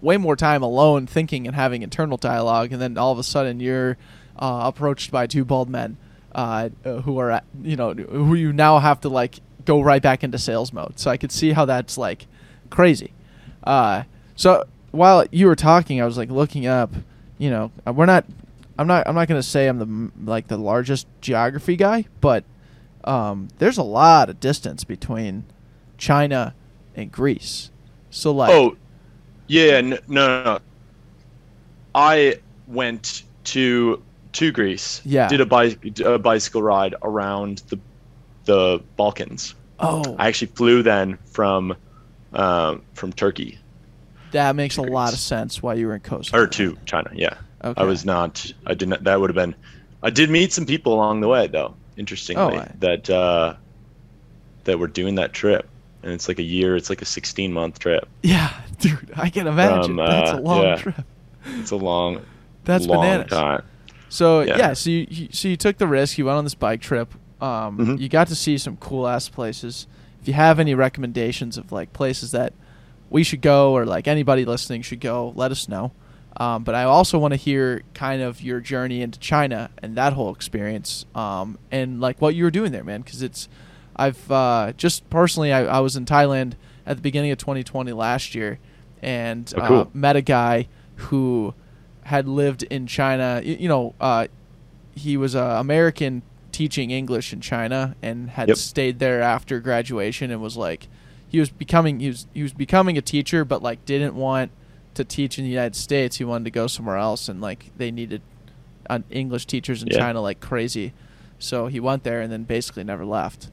[0.05, 3.59] way more time alone thinking and having internal dialogue, and then all of a sudden
[3.59, 3.97] you're
[4.37, 5.97] uh, approached by two bald men
[6.33, 6.69] uh,
[7.03, 10.37] who are at, you know who you now have to like go right back into
[10.37, 10.99] sales mode.
[10.99, 12.27] So I could see how that's like
[12.69, 13.13] crazy.
[13.63, 14.03] Uh,
[14.35, 16.93] so while you were talking, I was like looking up.
[17.37, 18.25] You know, we're not.
[18.77, 19.07] I'm not.
[19.07, 22.43] I'm not gonna say I'm the like the largest geography guy, but
[23.03, 25.45] um, there's a lot of distance between
[25.97, 26.53] China
[26.95, 27.71] and Greece.
[28.09, 28.77] So like, oh
[29.47, 30.59] yeah no, no no
[31.93, 32.35] i
[32.67, 34.01] went to
[34.33, 35.27] to greece Yeah.
[35.29, 37.79] did a, bi- a bicycle ride around the
[38.45, 41.75] the balkans oh, i actually flew then from
[42.33, 43.57] um, from turkey
[44.31, 46.35] that makes a to lot of sense why you were in Costa.
[46.37, 47.81] or to china yeah Okay.
[47.81, 48.45] I was not.
[48.67, 49.03] I didn't.
[49.05, 49.55] That would have been.
[50.03, 51.73] I did meet some people along the way, though.
[51.97, 53.55] Interestingly, Oh, I- that uh,
[54.65, 55.67] that were doing that trip,
[56.05, 56.75] and it's like a year.
[56.77, 58.07] It's like a 16 month trip.
[58.23, 59.83] Yeah, dude, I can imagine.
[59.83, 60.75] From, That's a uh, long yeah.
[60.77, 60.95] trip.
[61.59, 62.21] It's a long,
[62.63, 63.31] That's long bananas.
[63.31, 63.63] time.
[64.09, 64.57] So yeah.
[64.57, 64.73] Yeah.
[64.73, 66.17] so you, so you took the risk.
[66.17, 67.13] You went on this bike trip.
[67.41, 67.99] Um, Mhm.
[67.99, 69.87] You got to see some cool ass places.
[70.21, 72.53] If you have any recommendations of like places that
[73.09, 75.91] we should go or like anybody listening should go, let us know.
[76.37, 80.13] Um, but I also want to hear kind of your journey into China and that
[80.13, 83.01] whole experience, um, and like what you were doing there, man.
[83.01, 83.47] Because it's,
[83.95, 86.53] I've uh, just personally, I, I was in Thailand
[86.85, 88.59] at the beginning of 2020 last year,
[89.01, 91.53] and Oh, uh, met a guy who
[92.03, 93.41] had lived in China.
[93.43, 94.27] You, you know, uh,
[94.95, 98.57] he was an American teaching English in China and had Yep.
[98.57, 100.87] stayed there after graduation and was like,
[101.27, 104.51] he was becoming he was he was becoming a teacher, but like didn't want
[104.93, 106.15] to teach in the United States.
[106.17, 108.21] He wanted to go somewhere else, and like they needed
[108.89, 109.97] uh, English teachers in Yeah.
[109.97, 110.93] China like crazy.
[111.39, 113.49] So he went there and then basically never left.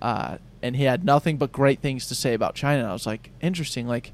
[0.00, 2.80] Uh, and he had nothing but great things to say about China.
[2.82, 3.86] And I was like, interesting.
[3.86, 4.12] Like,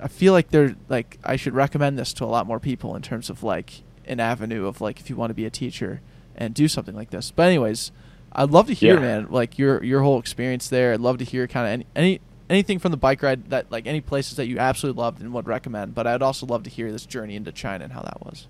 [0.00, 3.02] I feel like they're like I should recommend this to a lot more people in
[3.02, 6.00] terms of like an avenue of like if you want to be a teacher
[6.36, 7.30] and do something like this.
[7.32, 7.90] But anyways,
[8.32, 9.00] I'd love to hear, Yeah.
[9.00, 10.92] man, like your your whole experience there.
[10.92, 13.86] I'd love to hear kind of any, any anything from the bike ride that like
[13.86, 15.94] any places that you absolutely loved and would recommend.
[15.96, 18.46] But I'd also love to hear this journey into China and how that was.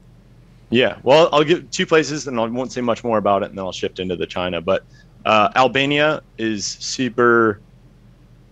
[0.70, 3.56] Yeah, well, I'll give two places, and I won't say much more about it, and
[3.56, 4.60] then I'll shift into the China.
[4.60, 4.84] But
[5.24, 7.60] uh, Albania is super.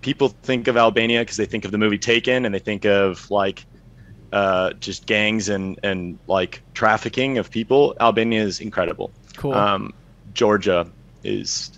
[0.03, 3.29] People think of Albania because they think of the movie Taken, and they think of
[3.31, 3.67] like
[4.33, 7.95] uh, just gangs and and like trafficking of people.
[8.01, 9.13] Albania is incredible.
[9.37, 9.55] Cool.
[9.55, 9.93] Um,
[10.33, 10.87] Georgia
[11.25, 11.71] is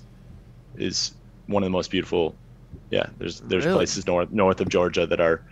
[0.76, 1.12] is
[1.46, 2.34] one of the most beautiful.
[2.90, 3.76] Yeah, there's there's Really?
[3.78, 5.42] places north north of Georgia that are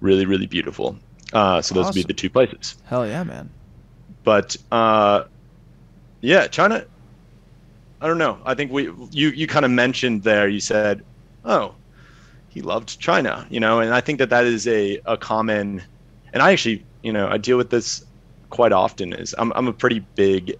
[0.00, 0.98] really really beautiful.
[1.32, 3.50] Uh, so those would be the two places Hell yeah, man.
[4.22, 5.24] but uh,
[6.20, 6.84] yeah, China.
[8.04, 8.38] I don't know.
[8.44, 10.46] I think we you you kind of mentioned there.
[10.46, 11.02] You said,
[11.42, 11.74] "Oh,
[12.50, 15.82] he loved China," you know, and I think that that is a a common.
[16.34, 18.04] And I actually, you know, I deal with this
[18.50, 19.14] quite often.
[19.14, 20.54] Is I'm I'm a pretty big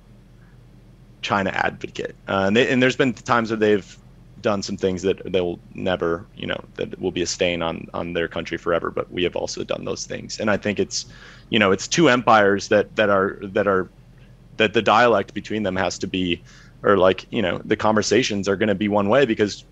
[1.20, 3.98] China advocate, uh, and they, and there's been times where they've
[4.40, 7.86] done some things that they will never, you know, that will be a stain on
[7.92, 8.90] on their country forever.
[8.90, 11.04] But we have also done those things, and I think it's,
[11.50, 13.90] you know, it's two empires that that are that are
[14.56, 16.42] that the dialect between them has to be,
[16.84, 19.64] or like you know, the conversations are going to be one way because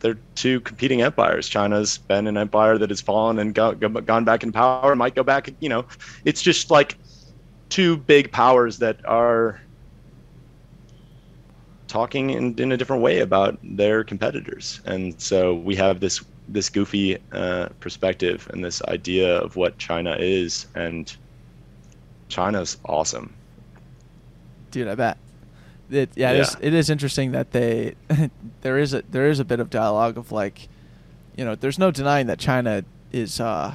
[0.00, 1.48] they're two competing empires.
[1.48, 5.14] China's been an empire that has fallen and go, go, gone back in power, might
[5.14, 5.50] go back.
[5.60, 5.84] You know,
[6.24, 6.96] it's just like
[7.68, 9.60] two big powers that are
[11.86, 16.68] talking in, in a different way about their competitors and so we have this this
[16.68, 21.16] goofy uh, perspective and this idea of what china is and
[22.28, 23.34] china's awesome
[24.70, 25.18] Dude, I bet.
[25.90, 26.66] It, yeah, It, is, Yeah.
[26.68, 27.94] it is interesting that they
[28.62, 30.68] there is a there is a bit of dialogue of like,
[31.36, 33.74] you know, there's no denying that China is uh,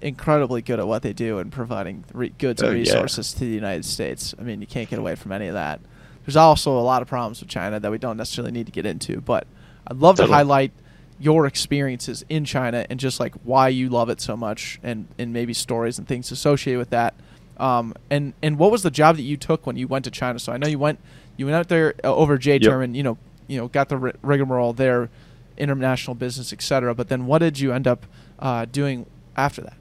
[0.00, 2.80] incredibly good at what they do and providing re- goods and Oh, yeah.
[2.80, 4.34] resources to the United States.
[4.38, 5.80] I mean, you can't get away from any of that.
[6.24, 8.84] There's also a lot of problems with China that we don't necessarily need to get
[8.84, 9.46] into, but
[9.86, 10.72] I'd love to highlight
[11.18, 15.32] your experiences in China and just like why you love it so much and and
[15.32, 17.14] maybe stories and things associated with that.
[17.58, 20.38] Um, and and what was the job that you took when you went to China?
[20.38, 20.98] So I know you went
[21.36, 23.96] you went out there uh, over J term and you know you know got the
[23.96, 25.08] ri- rigmarole there,
[25.56, 26.94] international business, etc.
[26.94, 28.06] But then what did you end up
[28.38, 29.76] uh, doing after that?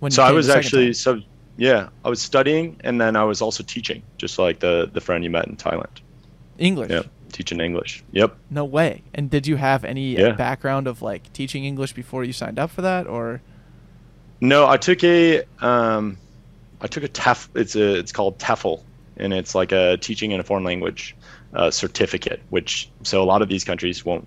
[0.00, 0.94] When so i was actually time?
[0.94, 1.20] so
[1.56, 5.22] yeah i was studying and then i was also teaching just like the the friend
[5.24, 5.86] you met in thailand
[6.58, 6.90] English.
[6.90, 9.02] yeah teaching english yep No way.
[9.14, 10.32] And did you have any Yeah.
[10.32, 13.40] background of like teaching English before you signed up for that, or
[14.40, 16.18] No, I took a um,
[16.80, 17.48] I took a TEF.
[17.54, 18.82] It's a it's called TEFL,
[19.16, 21.16] and it's like a teaching in a foreign language
[21.54, 22.40] uh, certificate.
[22.50, 24.26] Which so a lot of these countries won't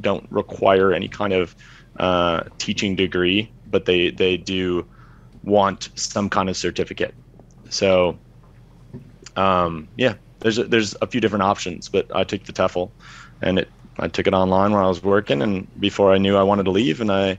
[0.00, 1.54] don't require any kind of
[1.98, 4.86] uh, teaching degree, but they they do
[5.42, 7.14] want some kind of certificate.
[7.70, 8.18] So
[9.36, 12.90] um, yeah, there's a, there's a few different options, but I took the TEFL,
[13.42, 16.42] and it I took it online while I was working, and before I knew I
[16.42, 17.38] wanted to leave, and I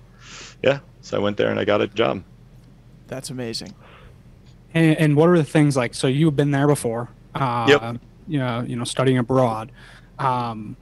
[0.64, 2.24] yeah, so I went there and I got a job.
[3.08, 3.74] that's amazing.
[4.74, 5.94] And, and what are the things like?
[5.94, 7.10] So you've been there before.
[7.36, 7.98] Uh, Yep.
[8.28, 9.72] You know, you know, studying abroad.
[10.20, 10.78] Um,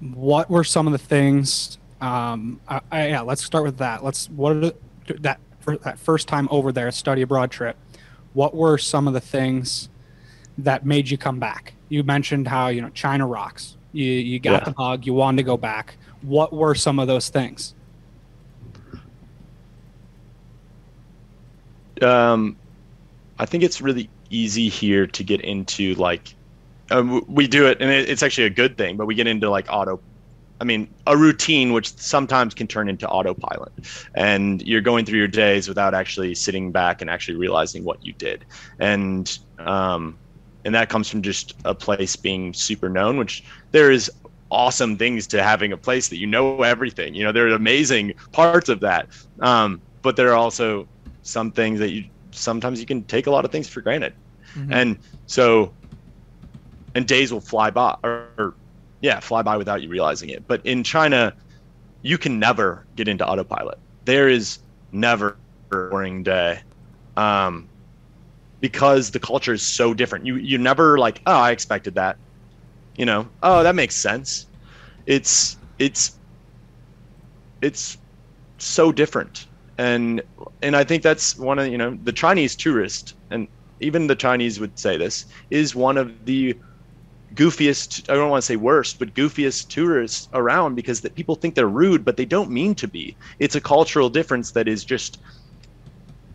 [0.00, 1.78] what were some of the things?
[2.00, 4.04] Um, I, I, yeah, let's start with that.
[4.04, 4.74] Let's what are the,
[5.20, 7.76] that for that first time over there, study abroad trip.
[8.34, 9.88] What were some of the things
[10.58, 11.72] that made you come back?
[11.88, 13.76] You mentioned how you know China rocks.
[13.92, 14.64] You you got Yeah.
[14.66, 15.06] the bug.
[15.06, 15.96] You wanted to go back.
[16.20, 17.74] What were some of those things?
[22.02, 22.56] um,
[23.38, 26.34] I think it's really easy here to get into like
[26.90, 28.96] um, we do it, and it's actually a good thing.
[28.96, 30.00] But we get into like auto,
[30.60, 33.72] I mean, a routine which sometimes can turn into autopilot,
[34.14, 38.12] and you're going through your days without actually sitting back and actually realizing what you
[38.12, 38.44] did,
[38.78, 40.16] and um,
[40.64, 44.10] and that comes from just a place being super known, which there is
[44.50, 47.14] awesome things to having a place that you know everything.
[47.14, 49.08] You know, there are amazing parts of that,
[49.40, 50.86] um, but there are also
[51.22, 52.04] some things that you
[52.36, 54.14] sometimes you can take a lot of things for granted,
[54.54, 54.72] mm-hmm.
[54.72, 55.72] and so
[56.94, 58.54] and days will fly by or, or
[59.00, 60.46] yeah, fly by without you realizing it.
[60.46, 61.34] But in China,
[62.02, 63.78] you can never get into autopilot.
[64.04, 64.58] There is
[64.92, 65.36] never
[65.70, 66.60] a boring day.
[67.16, 67.68] Um,
[68.60, 70.26] because the culture is so different.
[70.26, 72.16] You you never like, oh, I expected that.
[72.96, 74.46] You know, oh, that makes sense.
[75.06, 76.18] It's it's
[77.60, 77.98] it's
[78.58, 79.46] so different.
[79.78, 80.22] And
[80.62, 83.48] and I think that's one of, you know, the Chinese tourist and
[83.80, 86.58] even the Chinese would say this is one of the
[87.34, 91.56] goofiest i don't want to say worst but goofiest tourists around because that people think
[91.56, 93.16] they're rude but they don't mean to be.
[93.40, 95.18] It's a cultural difference that is just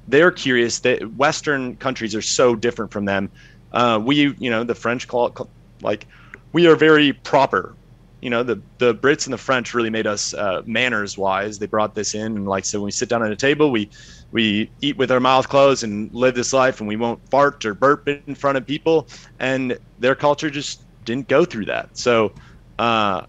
[0.08, 0.80] they're curious.
[0.82, 3.32] That western countries are so different from them.
[3.72, 5.40] Uh, we you know the french call it
[5.82, 6.08] like
[6.54, 7.78] we are very proper
[8.22, 11.60] you know the the brits and the french really made us uh, manners wise.
[11.60, 13.90] They brought this in and like so when we sit down at a table we
[14.32, 17.74] we eat with our mouth closed and live this life and we won't fart or
[17.74, 19.08] burp in front of people.
[19.40, 21.98] And their culture just didn't go through that.
[21.98, 22.34] So,
[22.80, 23.26] uh,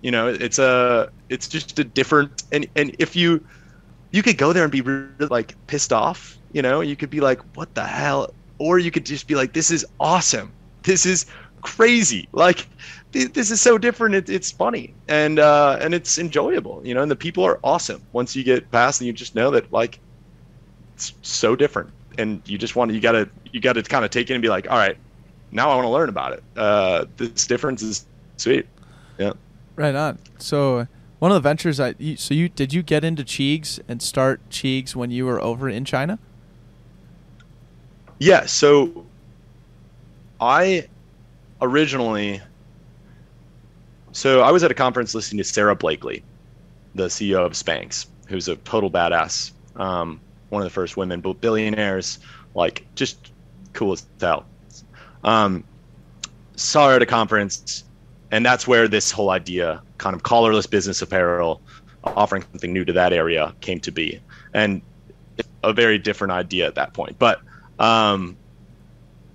[0.00, 3.44] you know, it's a it's just a different and and if you
[4.12, 7.20] you could go there and be really like pissed off, you know, you could be
[7.20, 10.52] like, what the hell, or you could just be like, this is awesome,
[10.84, 11.26] this is
[11.64, 12.68] crazy, like
[13.10, 14.14] this is so different.
[14.14, 18.02] It, it's funny and uh, and it's enjoyable, you know, and the people are awesome.
[18.12, 19.98] Once you get past, and you just know that like
[20.94, 24.30] it's so different, and you just want to you gotta you gotta kind of take
[24.30, 24.96] it and be like, all right,
[25.50, 26.44] now I want to learn about it.
[26.56, 28.66] Uh, this difference is sweet.
[29.18, 29.32] Yeah.
[29.76, 30.18] Right on.
[30.38, 30.86] So
[31.18, 34.94] one of the ventures I so you did you get into Cheegs and start Cheegs
[34.94, 36.18] when you were over in China?
[38.18, 38.46] Yeah.
[38.46, 39.06] So
[40.40, 40.88] I
[41.64, 42.40] originally
[44.12, 46.22] so I was at a conference listening to Sara Blakely,
[46.94, 49.50] the CEO of Spanx, who's a total badass.
[49.74, 52.20] Um, one of the first women billionaires,
[52.54, 53.32] like just
[53.72, 54.46] cool as hell
[55.24, 55.64] um,
[56.54, 57.84] saw her at a conference,
[58.30, 61.60] and that's where this whole idea, kind of collarless business apparel,
[62.04, 64.20] offering something new to that area, came to be,
[64.52, 64.82] and
[65.64, 67.18] a very different idea at that point.
[67.18, 67.40] But
[67.80, 68.36] um,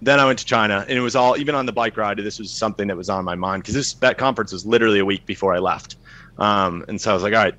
[0.02, 2.18] then I went to China, and it was all even on the bike ride.
[2.18, 5.06] This was something that was on my mind because this that conference was literally a
[5.06, 5.98] week before I left,
[6.38, 7.56] um, and so I was like, all right,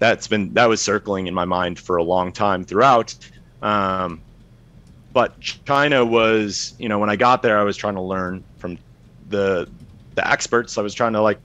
[0.00, 3.14] that's been that was circling in my mind for a long time throughout.
[3.62, 4.22] Um,
[5.10, 8.78] but China was, you know, when I got there, I was trying to learn from
[9.26, 9.68] the
[10.14, 10.78] the experts.
[10.78, 11.40] I was trying to like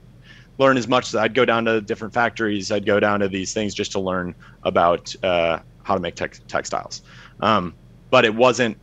[0.58, 1.08] learn as much.
[1.08, 2.70] As I'd go down to different factories.
[2.70, 6.26] I'd go down to these things just to learn about uh, how to make te-
[6.48, 7.02] textiles.
[7.40, 7.76] Um,
[8.10, 8.78] but it wasn't.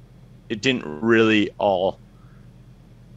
[0.51, 1.97] It didn't really all.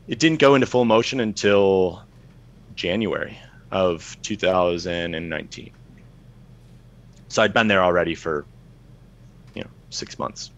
[0.07, 2.05] It didn't go into full motion until
[2.77, 3.37] January
[3.73, 5.73] of 2019.
[7.27, 8.47] So I'd been there already for,
[9.57, 10.53] you know, six months.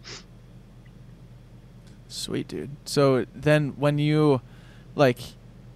[2.09, 2.69] Sweet dude.
[2.85, 4.41] So then when you
[4.93, 5.17] like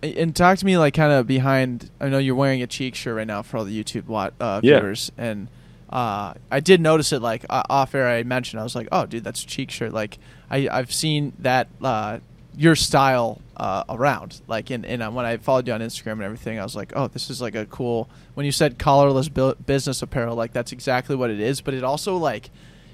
[0.03, 3.15] and talk to me like kind of behind I know you're wearing a Cheegs shirt
[3.15, 5.23] right now for all the YouTube uh, viewers yeah.
[5.23, 5.47] and
[5.91, 9.06] uh, I did notice it like uh, off air I mentioned I was like oh
[9.06, 10.17] dude that's a Cheegs shirt like
[10.49, 12.19] I I've seen that uh,
[12.56, 16.23] your style uh, around like and, and uh, when I followed you on Instagram and
[16.23, 19.30] everything I was like oh this is like a cool when you said collarless
[19.65, 22.49] business apparel like that's exactly what it is but it also like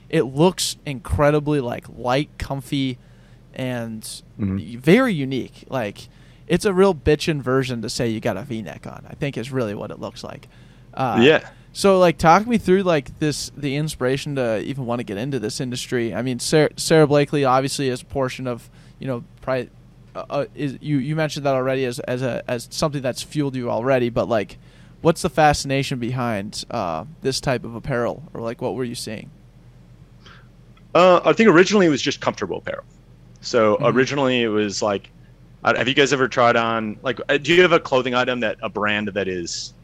[0.09, 2.97] it looks incredibly like light comfy
[3.57, 4.01] and
[4.39, 4.77] mm-hmm.
[4.77, 5.65] very unique.
[5.67, 6.07] Like
[6.47, 9.05] it's a real bitchin' version to say you got a V-neck on.
[9.09, 10.47] I think is really what it looks like.
[10.93, 11.49] Uh, yeah.
[11.77, 15.37] So like, talk me through like this, the inspiration to even want to get into
[15.37, 16.11] this industry.
[16.11, 18.67] I mean, Sarah, Sara Blakely obviously is a portion of
[18.97, 19.69] you know, probably,
[20.15, 23.55] uh, uh, is you you mentioned that already as as a as something that's fueled
[23.55, 24.57] you already, but like,
[25.03, 29.29] what's the fascination behind uh, this type of apparel, or like, what were you seeing?
[30.95, 32.85] Uh, I think originally it was just comfortable apparel.
[33.41, 33.85] So mm-hmm.
[33.95, 35.11] originally it was like,
[35.63, 37.19] have you guys ever tried on like?
[37.29, 39.75] Uh, do you have a clothing item that a brand that is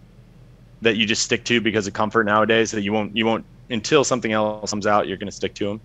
[0.84, 4.04] that you just stick to because of comfort nowadays that you won't you won't until
[4.04, 5.82] something else comes out you're going to stick to them?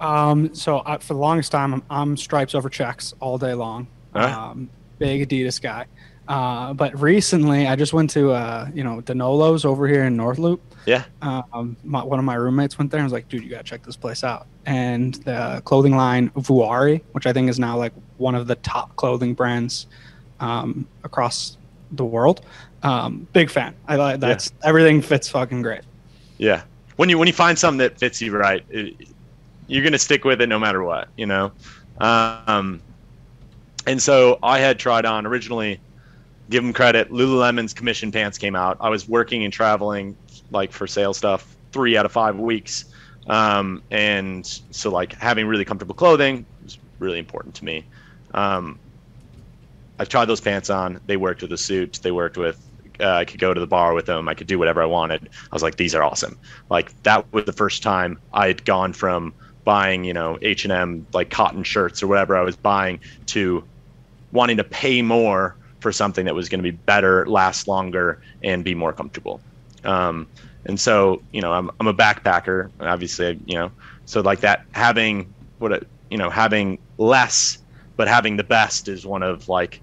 [0.00, 3.86] Um, so I, for the longest time, I'm, I'm, stripes over checks all day long.
[4.14, 5.86] Um, big Adidas guy.
[6.26, 10.38] Uh, but recently, I just went to uh, you know Danolo's over here in North
[10.38, 10.60] Loop.
[10.86, 11.04] Yeah.
[11.20, 13.82] Um, my, one of my roommates went there and was like, "Dude, you gotta check
[13.84, 18.34] this place out." And the clothing line Vuori, which I think is now like one
[18.34, 19.86] of the top clothing brands
[20.38, 21.56] um, across
[21.90, 22.42] the world.
[22.82, 23.74] Um, big fan.
[23.86, 25.82] I like that's everything fits fucking great.
[26.38, 26.62] Yeah.
[26.96, 29.08] When you when you find something that fits you right, it,
[29.68, 31.08] you're gonna stick with it no matter what.
[31.16, 31.52] You know.
[31.98, 32.80] Um,
[33.86, 35.80] and so I had tried on originally.
[36.50, 37.10] Give them credit.
[37.10, 38.76] Lululemon's commission pants came out.
[38.80, 40.16] I was working and traveling
[40.50, 42.86] like for sale stuff three out of five weeks,
[43.28, 47.84] um, and so like having really comfortable clothing was really important to me.
[48.34, 48.78] Um,
[49.98, 51.00] I tried those pants on.
[51.06, 52.00] They worked with the suit.
[52.02, 52.58] They worked with.
[53.00, 54.28] Uh, I could go to the bar with them.
[54.28, 55.28] I could do whatever I wanted.
[55.50, 56.38] I was like, these are awesome.
[56.70, 59.34] Like that was the first time I had gone from
[59.64, 63.64] buying, you know, H and M like cotton shirts or whatever I was buying to
[64.32, 68.64] wanting to pay more for something that was going to be better, last longer, and
[68.64, 69.40] be more comfortable.
[69.84, 70.26] Um,
[70.64, 73.72] and so, you know, I'm, I'm a backpacker, obviously, you know,
[74.04, 77.58] so like that having what, a, you know, having less,
[77.96, 79.80] but having the best is one of like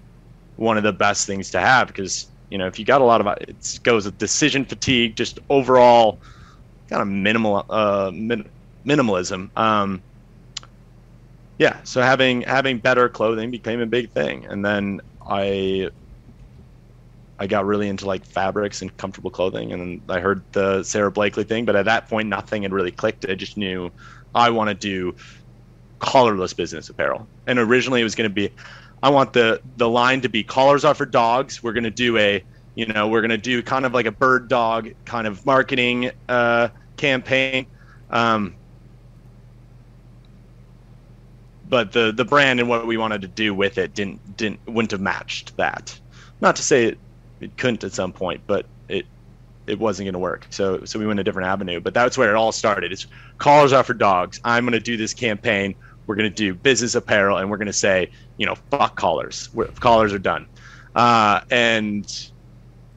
[0.55, 3.21] one of the best things to have because, you know, if you got a lot
[3.21, 6.19] of, it goes with decision fatigue, just overall
[6.89, 8.49] kind of minimal, uh, min,
[8.85, 9.49] minimalism.
[9.57, 10.01] Um,
[11.59, 15.89] yeah, so having having better clothing became a big thing, and then I
[17.37, 21.43] I got really into like fabrics and comfortable clothing, and I heard the Sara Blakely
[21.43, 23.25] thing, but at that point, nothing had really clicked.
[23.29, 23.91] I just knew
[24.33, 25.15] I want to do
[25.99, 28.51] collarless business apparel, and originally it was going to be,
[29.01, 31.63] I want the the line to be collars are for dogs.
[31.63, 32.43] We're going to do a,
[32.75, 36.11] you know, we're going to do kind of like a bird dog kind of marketing
[36.27, 37.67] uh, campaign.
[38.09, 38.57] Um,
[41.63, 44.91] but the the brand and what we wanted to do with it didn't didn't wouldn't
[44.91, 45.99] have matched that.
[46.41, 46.99] Not to say it,
[47.39, 49.05] it couldn't at some point, but it
[49.67, 50.47] it wasn't going to work.
[50.49, 51.79] So so we went a different avenue.
[51.79, 52.91] But that's where it all started.
[52.91, 54.39] It's collars are for dogs.
[54.43, 55.75] I'm going to do this campaign.
[56.09, 59.47] We're going to do business apparel, and we're going to say, you know, fuck collars.
[59.53, 60.47] We're, collars are done.
[60.95, 62.31] Uh, and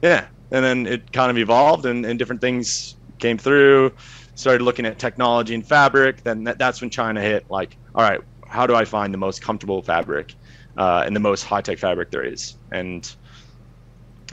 [0.01, 3.93] yeah, and then it kind of evolved, and, and different things came through.
[4.33, 6.23] Started looking at technology and fabric.
[6.23, 7.45] Then that, that's when China hit.
[7.51, 10.33] Like, all right, how do I find the most comfortable fabric
[10.75, 12.57] uh, and the most high tech fabric there is?
[12.71, 13.15] And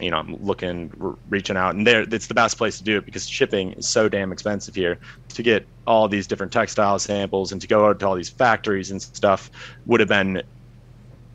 [0.01, 2.98] you know, I'm looking, r- reaching out, and there, it's the best place to do
[2.98, 4.98] it because shipping is so damn expensive here.
[5.28, 8.90] To get all these different textile samples and to go out to all these factories
[8.90, 9.51] and stuff
[9.86, 10.42] would have been,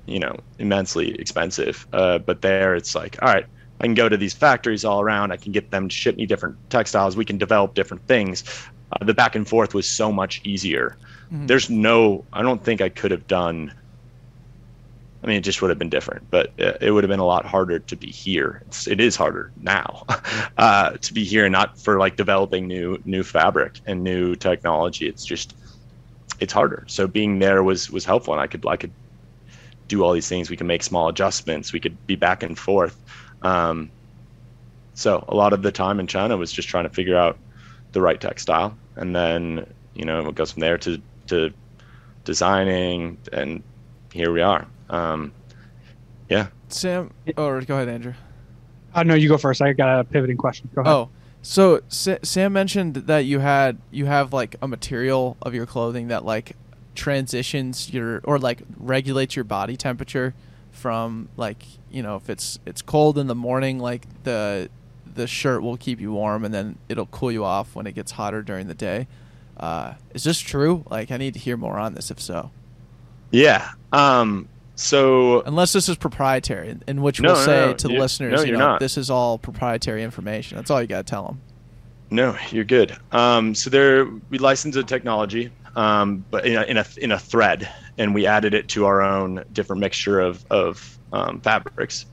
[0.06, 1.88] you know, immensely expensive.
[1.94, 3.46] Uh, but there, it's like, all right,
[3.80, 5.32] I can go to these factories all around.
[5.32, 7.18] I can get them to ship me different textiles.
[7.18, 8.44] We can develop different things.
[8.92, 10.98] Uh, the back and forth was so much easier.
[11.32, 11.48] Mm-hmm.
[11.48, 13.74] There's no, I don't think I could have done.
[15.26, 17.26] I mean, it just would have been different, but it, it would have been a
[17.26, 18.62] lot harder to be here.
[18.68, 20.04] It's, it is harder now
[20.60, 25.08] uh, to be here, not for like developing new new fabric and new technology.
[25.08, 25.56] It's just,
[26.40, 26.84] it's harder.
[26.88, 28.92] So being there was was helpful, and I could I could
[29.88, 30.52] do all these things.
[30.52, 31.74] We can make small adjustments.
[31.74, 32.96] We could be back and forth.
[33.42, 33.90] Um,
[34.94, 37.40] so a lot of the time in China was just trying to figure out
[37.94, 39.66] the right textile, and then
[39.96, 41.52] you know it goes from there to to
[42.26, 43.64] designing, and
[44.14, 44.68] here we are.
[44.90, 45.34] Um,
[46.30, 46.48] yeah.
[46.70, 48.14] Sam, or go ahead, Andrew.
[48.94, 49.62] Uh, no, you go first.
[49.62, 50.70] I got a pivoting question.
[50.74, 50.94] Go ahead.
[50.94, 51.10] Oh,
[51.42, 56.08] so Sa- Sam mentioned that you had you have like a material of your clothing
[56.08, 56.56] that like
[56.96, 60.34] transitions your or like regulates your body temperature
[60.72, 64.70] from like you know if it's it's cold in the morning like the
[65.16, 68.12] the shirt will keep you warm and then it'll cool you off when it gets
[68.12, 69.08] hotter during the day.
[69.58, 70.84] Uh, is this true?
[70.90, 72.12] Like, I need to hear more on this.
[72.12, 72.52] If so,
[73.32, 73.72] yeah.
[73.94, 77.94] Um, so unless this is proprietary, in which No, we'll no, say no, to the
[77.98, 78.80] listeners, you know, not.
[78.80, 80.58] this is all proprietary information.
[80.58, 81.42] That's all you got to tell them.
[82.12, 82.96] No, you're good.
[83.12, 87.20] Um, so there, we licensed the technology, um, but in a, in a in a
[87.20, 87.68] thread,
[87.98, 92.06] and we added it to our own different mixture of of um, fabrics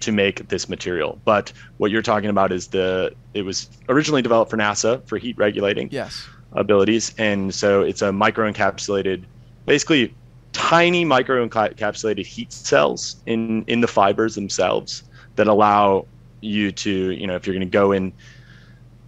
[0.00, 1.18] to make this material.
[1.24, 5.38] But what you're talking about is the it was originally developed for NASA for heat
[5.38, 6.26] regulating Yes.
[6.52, 9.24] abilities, and so it's a micro encapsulated,
[9.66, 10.14] basically
[10.54, 15.04] tiny microencapsulated heat cells in in the fibers themselves
[15.36, 16.04] that allow
[16.40, 18.14] you to you know if you're going to go in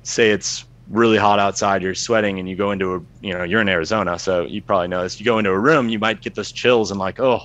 [0.04, 3.60] say it's really hot outside you're sweating and you go into a you know you're
[3.60, 6.34] in arizona so you probably know this you go into a room you might get
[6.34, 7.40] those chills and like oh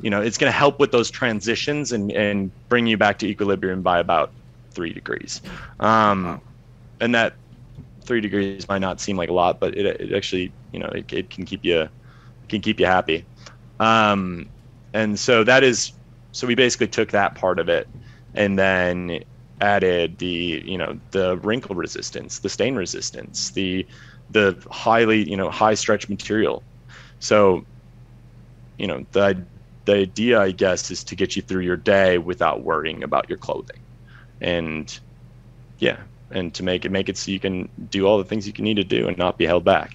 [0.00, 3.26] you know it's going to help with those transitions and and bring you back to
[3.26, 4.32] equilibrium by about
[4.74, 5.40] three degrees
[5.80, 6.42] um Wow.
[7.00, 7.34] and that
[8.06, 11.12] three degrees might not seem like a lot but it, it actually you know it,
[11.12, 11.88] it can keep you
[12.48, 13.26] can keep you happy
[13.82, 14.46] um
[14.94, 15.92] and so that is
[16.32, 17.88] so we basically took that part of it
[18.34, 19.20] and then
[19.60, 23.86] added the you know the wrinkle resistance, the stain resistance, the
[24.30, 26.64] the highly you know high stretch material.
[27.20, 27.64] So
[28.78, 29.46] you know the
[29.86, 33.38] the idea I guess is to get you through your day without worrying about your
[33.38, 33.80] clothing,
[34.40, 34.92] and
[35.78, 38.54] yeah, and to make it make it so you can do all the things you
[38.54, 39.92] can need to do and not be held back.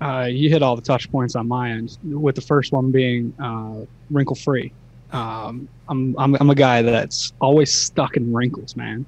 [0.00, 3.32] Uh, you hit all the touch points on my end, with the first one being
[3.42, 4.72] uh, wrinkle free.
[5.12, 9.06] Um, I'm, I'm I'm a guy that's always stuck in wrinkles, man.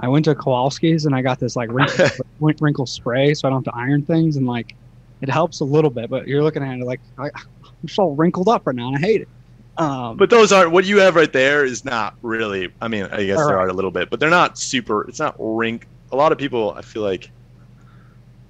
[0.00, 2.06] I went to Kowalski's and I got this like wrinkle,
[2.60, 4.74] wrinkle spray, so I don't have to iron things, and like
[5.20, 6.08] it helps a little bit.
[6.08, 7.30] But you're looking at it like I,
[7.82, 9.28] I'm so wrinkled up right now, and I hate it.
[9.76, 12.70] Um, But those aren't what you have right there is not really.
[12.80, 13.64] I mean, I guess there right.
[13.64, 15.08] are a little bit, but they're not super.
[15.08, 15.86] It's not rink.
[16.12, 17.30] A lot of people, I feel like,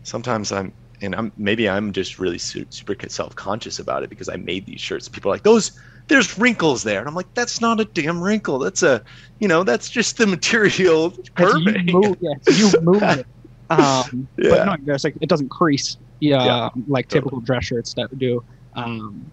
[0.03, 4.29] sometimes I'm, and I'm maybe I'm just really su- super self conscious about it because
[4.29, 5.09] I made these shirts.
[5.09, 5.73] People are like those.
[6.09, 8.59] There's wrinkles there, and I'm like, that's not a damn wrinkle.
[8.59, 9.01] That's a,
[9.39, 11.87] you know, that's just the material It's curving.
[11.89, 13.27] You move, yeah, you move it.
[13.71, 14.51] Um, Yeah.
[14.51, 15.97] But no, there's like it doesn't crease.
[16.19, 18.43] Yeah, Yeah, like typical dress shirts that do.
[18.75, 19.33] Um,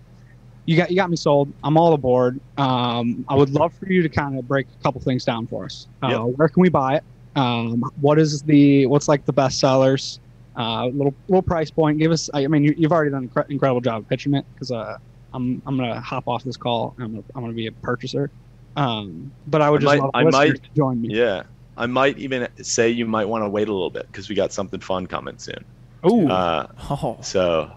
[0.68, 1.51] you got you got me sold.
[1.63, 2.39] I'm all aboard.
[2.57, 5.65] Um, I would love for you to kind of break a couple things down for
[5.65, 5.88] us.
[6.03, 6.22] Uh, Yep.
[6.36, 7.03] Where can we buy it?
[7.36, 10.20] Um, what is the what's like the best sellers?
[10.58, 11.99] Uh, little little price point.
[11.99, 12.30] Give us.
[12.34, 14.97] I mean, you, you've already done an incre- incredible job of pitching it because uh,
[15.34, 16.95] I'm I'm gonna hop off this call.
[16.97, 18.32] And I'm gonna, I'm gonna be a purchaser.
[18.76, 21.10] Um, but I would I just might- love I might- to join me.
[21.12, 21.43] Yeah,
[21.78, 24.51] I might even say you might want to wait a little bit because we got
[24.51, 25.64] something fun coming soon.
[26.10, 26.28] Ooh.
[26.28, 27.72] Uh, Oh, so,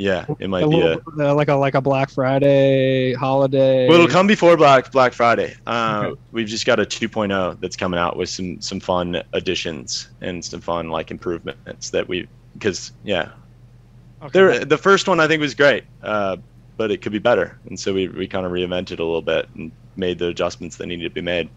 [0.00, 0.84] yeah, it might a be a.
[0.96, 3.86] little, uh, like a like a Black Friday holiday.
[3.86, 5.54] Well, it'll come before Black Black Friday.
[5.66, 6.20] Uh, Okay.
[6.32, 10.60] We've just got a 2.0 that's coming out with some some fun additions and some
[10.62, 13.32] fun like improvements that we because yeah,
[14.22, 14.30] Okay.
[14.32, 16.38] there the first one I think was great, uh,
[16.78, 19.48] but it could be better, and so we we kind of reinvented a little bit
[19.54, 21.50] and made the adjustments that needed to be made.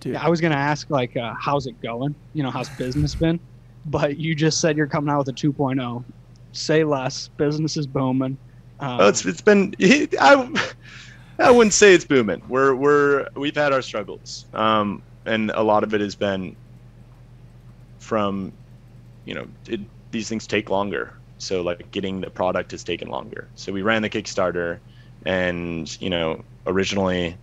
[0.00, 0.12] dude.
[0.14, 2.14] Yeah, I was gonna ask like, uh, how's it going?
[2.34, 3.40] You know, how's business been?
[3.86, 6.04] But you just said you're coming out with a 2.0.
[6.52, 7.28] Say less.
[7.38, 8.38] Business is booming.
[8.80, 9.74] Um, Well, it's it's been
[10.20, 10.72] I
[11.38, 12.42] I wouldn't say it's booming.
[12.48, 16.56] We're we're we've had our struggles, um, and a lot of it has been
[17.98, 18.58] from,
[19.24, 19.80] you know, it,
[20.10, 21.14] these things take longer.
[21.38, 23.50] So like getting the product has taken longer.
[23.54, 24.80] So we ran the Kickstarter,
[25.24, 27.38] and you know originally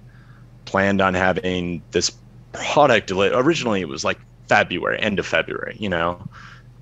[0.65, 2.11] planned on having this
[2.53, 3.11] product.
[3.11, 5.77] Originally it was like February, end of February.
[5.79, 6.27] You know,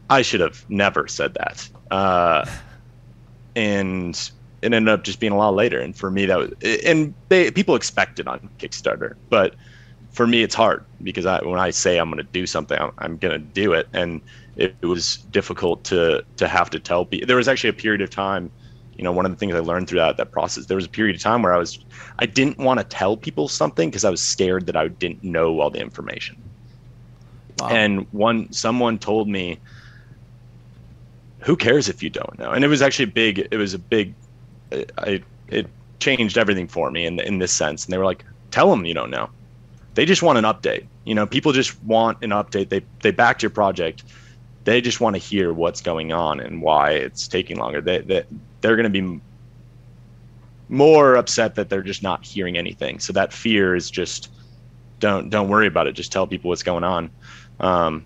[0.10, 1.70] I should have never said that.
[1.92, 2.46] Uh,
[3.56, 4.32] and
[4.62, 5.80] it ended up just being a lot later.
[5.80, 6.52] And for me, that was
[6.84, 9.56] and they people expect it on Kickstarter, but
[10.16, 12.92] for me, it's hard because I when I say I'm going to do something, I'm,
[12.98, 14.22] I'm going to do it, and
[14.56, 17.28] it, it was difficult to to have to tell people.
[17.28, 18.50] There was actually a period of time,
[18.98, 20.68] you know, one of the things I learned through that that process.
[20.68, 21.80] There was a period of time where I was,
[22.20, 25.60] I didn't want to tell people something because I was scared that I didn't know
[25.60, 26.42] all the information.
[27.60, 27.70] Wow.
[27.70, 29.60] And one someone told me,
[31.46, 33.48] "Who cares if you don't know?" And it was actually a big.
[33.52, 34.14] It was a big.
[34.98, 35.68] I it
[36.00, 37.86] changed everything for me in in this sense.
[37.86, 39.30] And they were like, "Tell them you don't know."
[39.96, 40.86] They just want an update.
[41.06, 42.70] You know, people just want an update.
[42.70, 44.04] They they backed your project.
[44.66, 47.82] They just want to hear what's going on and why it's taking longer.
[47.82, 48.24] They they
[48.62, 49.22] they're going to be
[50.68, 53.00] more upset that they're just not hearing anything.
[53.00, 54.30] So that fear is just
[55.00, 55.94] don't don't worry about it.
[55.94, 57.12] Just tell people what's going on.
[57.60, 58.06] Um,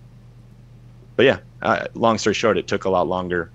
[1.20, 3.50] but yeah, uh, long story short, it took a lot longer.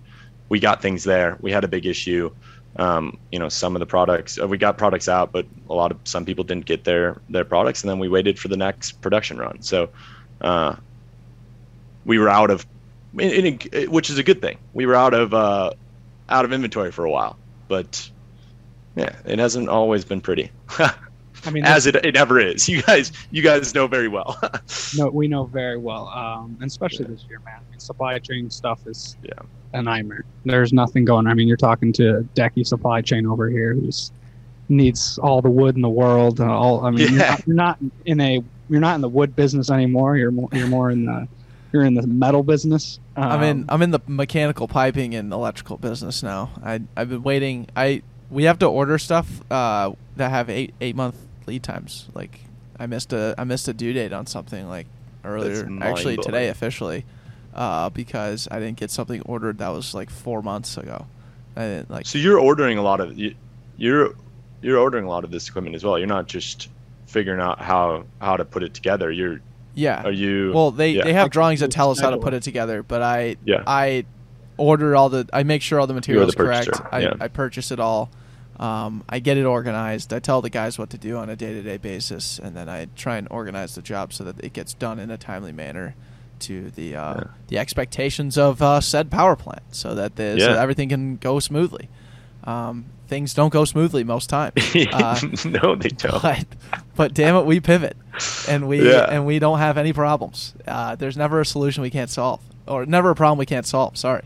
[0.49, 1.35] We got things there.
[1.41, 2.29] We had a big issue.
[2.75, 5.89] Um, you know, some of the products uh, we got products out, but a lot
[5.89, 9.01] of some people didn't get their their products, and then we waited for the next
[9.01, 9.63] production run.
[9.63, 9.89] So
[10.41, 10.75] uh,
[12.05, 12.67] we were out of,
[13.13, 14.59] which is a good thing.
[14.75, 15.71] We were out of uh,
[16.29, 17.35] out of inventory for a while,
[17.67, 18.07] but
[18.95, 20.51] yeah, it hasn't always been pretty.
[21.45, 22.67] I mean, as it, it ever is.
[22.75, 24.37] You guys, you guys know very well.
[24.97, 27.55] no, we know very well, um, and especially this year, man.
[27.67, 29.33] I mean, supply chain stuff is Yeah.
[29.73, 30.25] a nightmare.
[30.45, 31.27] There's nothing going.
[31.27, 34.11] I mean, you're talking to Decky Supply Chain over here, who's
[34.69, 36.41] needs all the wood in the world.
[36.41, 39.35] uh, All I mean, you're, not, you're not in a you're not in the wood
[39.35, 40.17] business anymore.
[40.17, 41.27] You're more you're more in the
[41.71, 42.99] you're in the metal business.
[43.15, 46.49] I'm in Um, I'm in the mechanical piping and electrical business now.
[46.63, 47.67] I I've been waiting.
[47.75, 51.15] I we have to order stuff uh, that have eight eight month
[51.47, 52.07] lead times.
[52.13, 52.41] Like
[52.79, 54.87] I missed a I missed a due date on something like
[55.23, 57.05] earlier actually today officially
[57.53, 61.07] uh, because I didn't get something ordered that was like four months ago.
[61.55, 63.35] I didn't like so you're ordering a lot of you,
[63.77, 64.13] you're
[64.61, 65.97] you're ordering a lot of this equipment as well.
[65.97, 66.69] You're not just
[67.07, 69.11] figuring out how how to put it together.
[69.11, 69.39] You're
[69.73, 70.03] yeah.
[70.03, 71.03] are you Well, they, yeah.
[71.03, 73.63] they have drawings that tell us how to put it together, but I Yeah.
[73.67, 74.05] I
[74.57, 76.81] order all the I make sure all the materials are the correct.
[76.91, 77.13] I, yeah.
[77.19, 78.09] I purchase it all.
[78.59, 80.13] Um, I get it organized.
[80.13, 82.69] I tell the guys what to do on a day to day basis, and then
[82.69, 85.95] I try and organize the job so that it gets done in a timely manner
[86.39, 87.23] to the uh, Yeah.
[87.47, 91.39] the expectations of uh, said power plant, so that the, so that everything can go
[91.39, 91.89] smoothly.
[92.45, 94.53] Um, things don't go smoothly most times.
[94.93, 96.21] Uh, no, they don't.
[96.21, 96.45] but
[96.95, 97.97] but damn it, we pivot,
[98.47, 99.05] and we Yeah.
[99.09, 100.53] and we don't have any problems.
[100.67, 103.97] Uh, there's never a solution we can't solve, or never a problem we can't solve.
[103.97, 104.23] Sorry.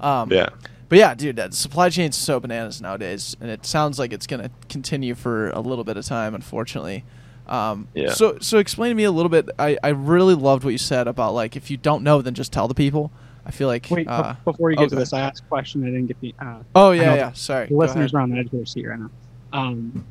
[0.00, 0.48] Um, yeah.
[0.92, 4.50] But yeah, dude, that supply chain's so bananas nowadays, and it sounds like it's gonna
[4.68, 7.06] continue for a little bit of time, unfortunately.
[7.46, 8.12] Um, Yeah.
[8.12, 9.48] So so explain to me a little bit.
[9.58, 12.52] I, I really loved what you said about like if you don't know, then just
[12.52, 13.10] tell the people.
[13.46, 13.86] I feel like.
[13.90, 15.82] Wait, uh, be- before you get to this, I asked a question.
[15.82, 16.34] I didn't get the.
[16.38, 17.32] Uh, oh yeah, yeah.
[17.32, 17.68] Sorry.
[17.68, 18.14] the listeners ahead.
[18.14, 19.10] are on the edge of their seat right now.
[19.54, 20.04] Um,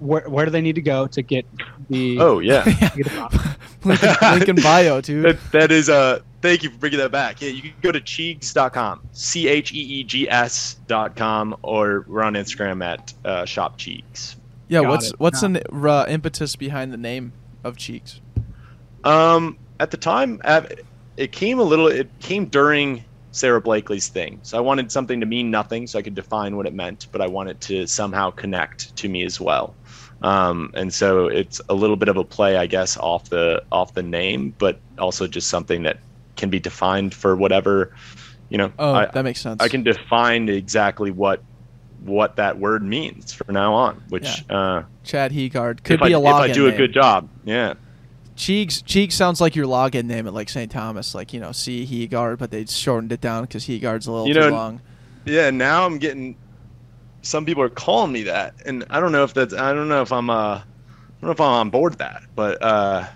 [0.00, 1.44] where, where do they need to go to get
[1.88, 2.18] the?
[2.20, 2.64] Oh yeah.
[2.80, 2.88] Yeah.
[2.94, 3.56] The?
[3.84, 5.24] Lincoln, Lincoln bio, dude.
[5.24, 8.00] that, that is uh thank you for bringing that back yeah you can go to
[8.00, 14.34] cheegs.com c-h-e-e-g-s dot com or we're on instagram at uh, shop cheegs
[14.68, 15.20] Yeah, Got what's it.
[15.20, 17.32] what's the uh, impetus behind the name
[17.62, 18.18] of Cheegs?
[19.04, 20.40] um at the time
[21.16, 25.26] it came a little it came during sarah blakely's thing so i wanted something to
[25.26, 28.94] mean nothing so i could define what it meant but i wanted to somehow connect
[28.96, 29.74] to me as well
[30.22, 33.94] um, and so it's a little bit of a play i guess off the off
[33.94, 35.98] the name but also just something that
[36.36, 37.94] can be defined for whatever
[38.48, 39.62] you know Oh, I, that makes sense.
[39.62, 41.42] I can define exactly what
[42.04, 44.02] what that word means from now on.
[44.08, 47.28] Which uh, Chad Heegaard could if, be I, a if I do a good job,
[47.44, 47.74] yeah,
[48.36, 50.70] Cheegs Cheegs sounds like your login name at like St.
[50.70, 54.28] Thomas, like you know C Heegaard, but they shortened it down because Heegaard's a little
[54.28, 54.80] You too know, long.
[55.24, 55.50] yeah.
[55.50, 56.36] Now I'm getting
[57.22, 60.02] some people are calling me that, and I don't know if that's I don't know
[60.02, 60.60] if I'm uh
[61.18, 63.06] I don't know if I'm on board that, but uh,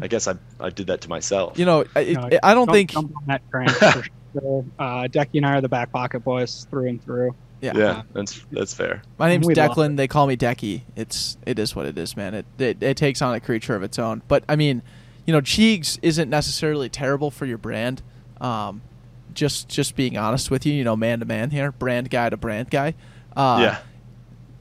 [0.00, 1.58] I guess I I did that to myself.
[1.58, 2.90] You know, I, No, it, I don't think.
[2.90, 4.04] jump on that train sure.
[4.78, 7.34] Uh, Decky and I are the back pocket boys through and through.
[7.60, 7.72] Yeah.
[7.74, 9.02] yeah, that's that's fair.
[9.18, 9.96] My name's We love Declan.
[9.96, 10.82] They call me Decky.
[10.94, 12.34] It's it is what it is, man.
[12.34, 14.22] It, it it takes on a creature of its own.
[14.28, 14.82] But I mean,
[15.26, 18.02] you know, Cheegs isn't necessarily terrible for your brand.
[18.40, 18.82] Um,
[19.34, 22.36] just just being honest with you, you know, man to man here, brand guy to
[22.36, 22.94] brand guy.
[23.36, 23.58] Uh,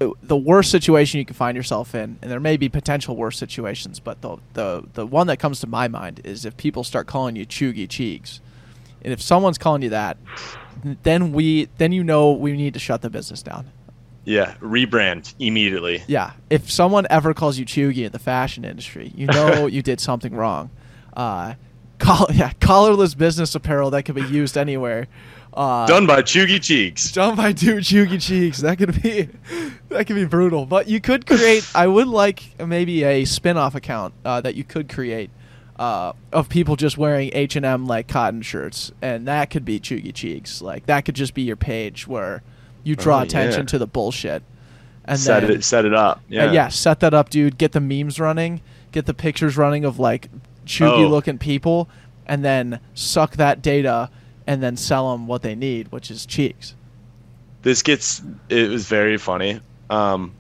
[0.02, 3.38] yeah, the worst situation you can find yourself in, and there may be potential worse
[3.38, 7.08] situations, but the the the one that comes to my mind is if people start
[7.08, 8.40] calling you Chugi Cheeks,
[9.04, 10.18] and if someone's calling you that,
[11.04, 13.70] then we then you know we need to shut the business down.
[14.24, 16.04] yeah, rebrand immediately.
[16.08, 20.00] Yeah, if someone ever calls you Chugi in the fashion industry, you know you did
[20.00, 20.70] something wrong.
[21.14, 21.56] Uh,
[21.98, 25.08] call yeah, collarless business apparel that can be used anywhere.
[25.54, 27.12] Uh, Done by Chugi Cheeks.
[27.12, 28.60] Done by two Chugi cheeks.
[28.60, 29.30] That could be
[29.90, 30.66] that could be brutal.
[30.66, 31.70] But you could create.
[31.74, 35.32] I would like maybe a spin-off account uh, that you could create
[35.78, 39.80] uh, of people just wearing H and M like cotton shirts, and that could be
[39.80, 40.62] Chugi cheeks.
[40.62, 42.44] Like that could just be your page where
[42.84, 43.68] you draw Oh, attention yeah.
[43.68, 44.44] to the bullshit.
[45.06, 46.22] And set then, it set it up.
[46.30, 46.46] yeah.
[46.46, 47.58] Yeah, yeah, set that up, dude.
[47.58, 48.62] Get the memes running.
[48.92, 50.30] Get the pictures running of like
[50.68, 51.08] chuggy Oh.
[51.08, 51.90] looking people,
[52.28, 54.12] and then suck that data
[54.50, 56.74] and then sell them what they need, which is Cheegs.
[57.62, 59.62] this gets it was very funny.
[59.92, 60.34] Um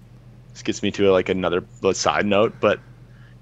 [0.54, 2.80] this gets me to like another side note but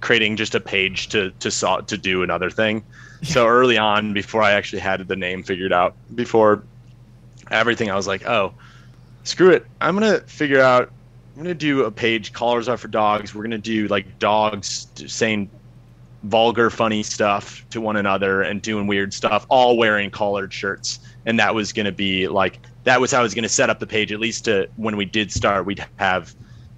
[0.02, 2.84] creating just a page to to saw to do another thing.
[3.24, 6.64] So early on before i actually had the name figured out before
[7.50, 8.54] everything i was like oh
[9.24, 9.66] screw it.
[9.80, 10.92] I'm gonna figure out
[11.38, 13.34] i'm gonna do a page collars are for dogs.
[13.34, 15.50] We're gonna do like dogs saying
[16.24, 21.00] vulgar funny stuff to one another and doing weird stuff all wearing collared shirts.
[21.26, 23.70] And that was going to be like that was how I was going to set
[23.70, 26.34] up the page at least to when we did start we'd have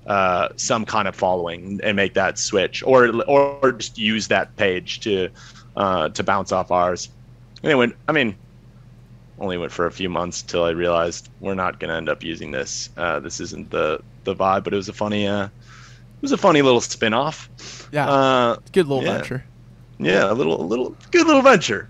[0.07, 4.99] uh, some kind of following and make that switch or or just use that page
[5.01, 5.29] to
[5.75, 7.09] uh, to bounce off ours.
[7.63, 8.35] Went I mean
[9.39, 12.23] only went for a few months till I realized we're not going to end up
[12.23, 12.89] using this.
[12.97, 15.47] Uh, this isn't the the vibe but it was a funny uh,
[16.21, 17.49] was a funny little spin-off
[17.91, 19.17] Yeah, uh, good little yeah.
[19.17, 19.45] venture.
[19.99, 21.89] yeah, a little, a little, good little venture.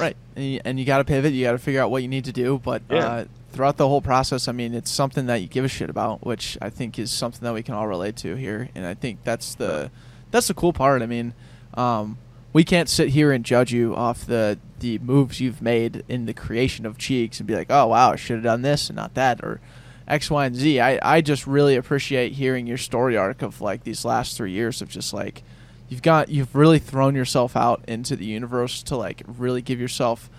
[0.00, 1.32] Right, and you, and you got to pivot.
[1.32, 2.58] You got to figure out what you need to do.
[2.62, 2.96] But Yeah.
[3.06, 6.26] uh, throughout the whole process, I mean, it's something that you give a shit about,
[6.26, 8.68] which I think is something that we can all relate to here.
[8.74, 9.90] And I think that's the
[10.32, 11.00] that's the cool part.
[11.02, 11.32] I mean,
[11.74, 12.18] um,
[12.52, 16.34] we can't sit here and judge you off the the moves you've made in the
[16.34, 19.14] creation of Cheegs and be like, oh wow, I should have done this and not
[19.14, 19.60] that, or
[20.08, 20.80] X, Y, and Z.
[20.80, 24.80] I I just really appreciate hearing your story arc of like these last three years
[24.80, 25.42] of just like
[25.88, 30.30] you've got you've really thrown yourself out into the universe to like really give yourself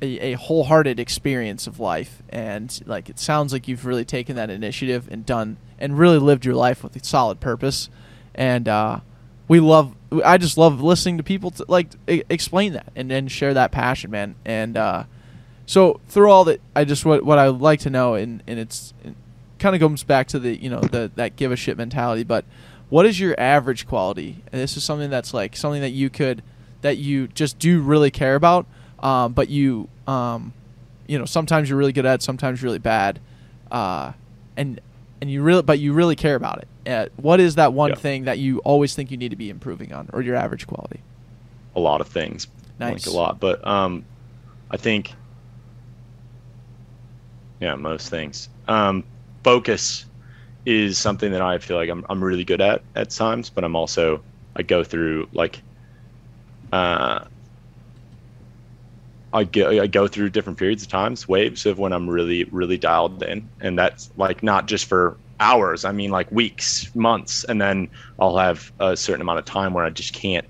[0.00, 2.22] a, a wholehearted experience of life.
[2.28, 6.44] And like it sounds like you've really taken that initiative and done and really lived
[6.44, 7.88] your life with a solid purpose.
[8.34, 9.00] And uh
[9.48, 9.94] we love
[10.24, 14.10] i just love listening to people to, like explain that and then share that passion
[14.10, 14.34] man.
[14.44, 15.04] And uh
[15.72, 18.58] so through all that i just what what i would like to know and and
[18.58, 18.92] it's
[19.62, 22.24] kind of comes back to the you know the that give a shit mentality.
[22.24, 22.44] But
[22.90, 24.42] what is your average quality?
[24.52, 26.42] And this is something that's like something that you could
[26.82, 28.66] that you just do really care about,
[28.98, 30.52] um, but you um,
[31.06, 33.20] you know sometimes you're really good at, sometimes you're really bad,
[33.70, 34.12] uh,
[34.56, 34.80] and
[35.20, 36.90] and you really but you really care about it.
[36.90, 37.94] Uh, what is that one Yeah.
[37.96, 41.00] thing that you always think you need to be improving on, or your average quality?
[41.74, 42.48] a lot of things.
[42.78, 43.06] Nice.
[43.06, 44.04] Like a lot, but um,
[44.70, 45.14] I think,
[47.62, 48.48] yeah, most things.
[48.66, 49.04] Um,
[49.44, 50.06] focus
[50.66, 53.76] is something that I feel like I'm I'm really good at at times, but I'm
[53.76, 54.24] also
[54.56, 55.64] I go through like,
[56.72, 57.24] uh,
[59.32, 62.76] I go I go through different periods of times, waves of when I'm really really
[62.78, 65.84] dialed in, and that's like not just for hours.
[65.84, 67.88] I mean like weeks, months, and then
[68.18, 70.46] I'll have a certain amount of time where I just can't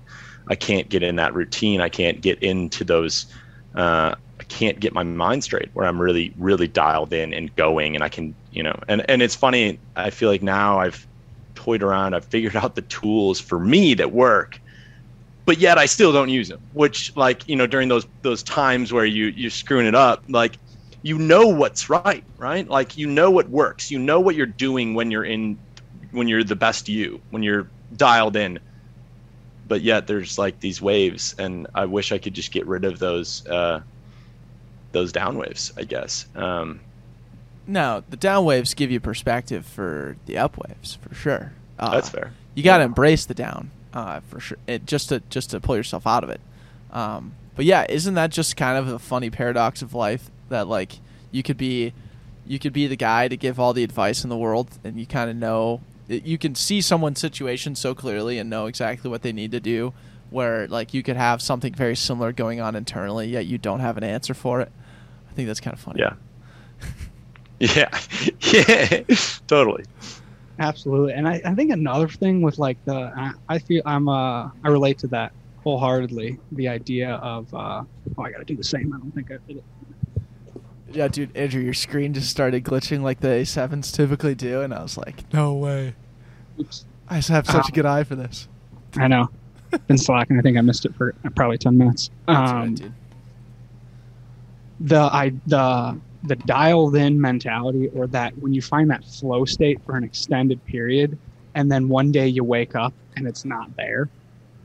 [0.49, 1.79] I can't get in that routine.
[1.81, 3.27] I can't get into those.
[3.75, 4.15] Uh,
[4.53, 8.09] can't get my mind straight where I'm really, really dialed in and going, and I
[8.09, 8.75] can, you know.
[8.87, 9.81] And and it's funny.
[9.95, 11.07] I feel like now I've
[11.55, 12.13] toyed around.
[12.13, 14.59] I've figured out the tools for me that work,
[15.45, 16.59] but yet I still don't use them.
[16.71, 20.57] Which, like, you know, during those those times where you you're screwing it up, like,
[21.03, 22.67] you know what's right, right?
[22.67, 23.91] Like, you know what works.
[23.91, 25.59] You know what you're doing when you're in,
[26.11, 28.59] when you're the best you, when you're dialed in
[29.65, 32.99] but yet there's like these waves and i wish i could just get rid of
[32.99, 33.79] those uh
[34.93, 36.79] those downwaves, i guess um
[37.67, 41.53] No, the downwaves give you perspective for the upwaves for sure.
[41.79, 42.85] Uh, that's fair You got to Yeah.
[42.87, 44.57] embrace the down uh, for sure.
[44.67, 46.41] It, just to just to pull yourself out of it.
[46.91, 50.99] Um, but yeah, isn't that just kind of a funny paradox of life that like
[51.31, 51.93] you could be
[52.45, 55.05] you could be the guy to give all the advice in the world, and you
[55.05, 59.31] kind of know you can see someone's situation so clearly and know exactly what they
[59.31, 59.93] need to do.
[60.31, 63.97] Where like you could have something very similar going on internally, yet you don't have
[63.97, 64.71] an answer for it.
[65.33, 65.99] I think that's kind of funny.
[65.99, 66.13] yeah
[67.59, 67.99] yeah
[68.53, 69.15] yeah
[69.47, 69.83] totally
[70.59, 74.49] Absolutely, and I, I think another thing with like the I, I feel I'm uh
[74.63, 75.31] I relate to that
[75.63, 76.37] wholeheartedly.
[76.51, 77.83] The idea of uh
[78.17, 78.93] oh I gotta do the same.
[78.93, 79.63] I don't think I did it.
[80.91, 84.83] Yeah, dude, Andrew, your screen just started glitching like the A7s typically do, and I
[84.83, 85.95] was like, no way.
[86.59, 86.85] Oops.
[87.09, 88.47] I just have such a Um, good eye for this.
[88.95, 89.31] I know.
[89.87, 90.37] Been slacking.
[90.37, 92.11] I think I missed it for probably ten minutes.
[92.27, 92.93] That's Um, right, dude.
[94.83, 99.81] The I the the dialed in mentality or that when you find that flow state
[99.85, 101.17] for an extended period
[101.55, 104.09] and then one day you wake up and it's not there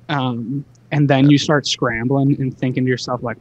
[0.09, 3.37] um, and then you start scrambling and thinking to yourself like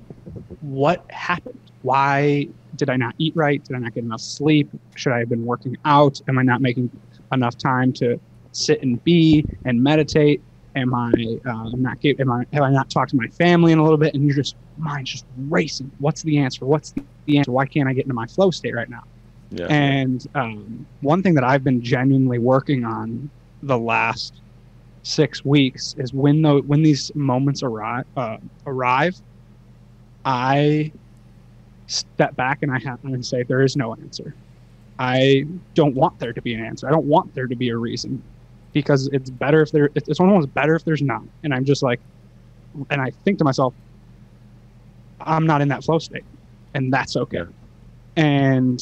[0.61, 1.59] what happened?
[1.81, 3.63] Why did i not eat right?
[3.63, 4.69] Did i not get enough sleep?
[4.95, 6.19] Should i have been working out?
[6.27, 6.91] Am i not making
[7.33, 8.19] enough time to
[8.51, 10.41] sit and be and meditate
[10.77, 11.11] am i
[11.45, 14.13] uh, not am i have i not talked to my family in a little bit?
[14.13, 15.91] And you're just mind's just racing.
[15.99, 16.65] What's the answer?
[16.65, 17.51] What's the, the answer?
[17.51, 19.03] Why can't i get into my flow state right now?
[19.51, 19.67] Yeah.
[19.67, 23.29] And um, one thing that I've been genuinely working on
[23.63, 24.41] the last
[25.03, 29.15] six weeks is when the when these moments arrive, uh, arrive,
[30.25, 30.91] I
[31.87, 34.35] step back and I have and say there is no answer.
[34.99, 36.87] I don't want there to be an answer.
[36.87, 38.21] I don't want there to be a reason
[38.81, 39.89] because it's better if there.
[39.95, 41.29] It's almost better if there's none.
[41.43, 42.01] And I'm just like,
[42.89, 43.73] and I think to myself,
[45.19, 46.25] I'm not in that flow state,
[46.73, 47.43] and that's okay.
[48.15, 48.79] And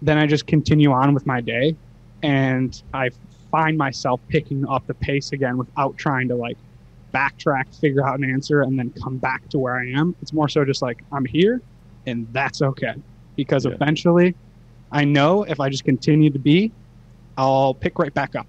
[0.00, 1.76] then I just continue on with my day
[2.22, 3.10] and I
[3.50, 6.58] find myself picking up the pace again without trying to like
[7.14, 10.14] backtrack, figure out an answer, and then come back to where I am.
[10.20, 11.62] It's more so just like I'm here
[12.06, 12.94] and that's okay.
[13.36, 13.72] Because Yeah.
[13.72, 14.36] eventually
[14.90, 16.72] I know if I just continue to be,
[17.36, 18.46] I'll pick right back up.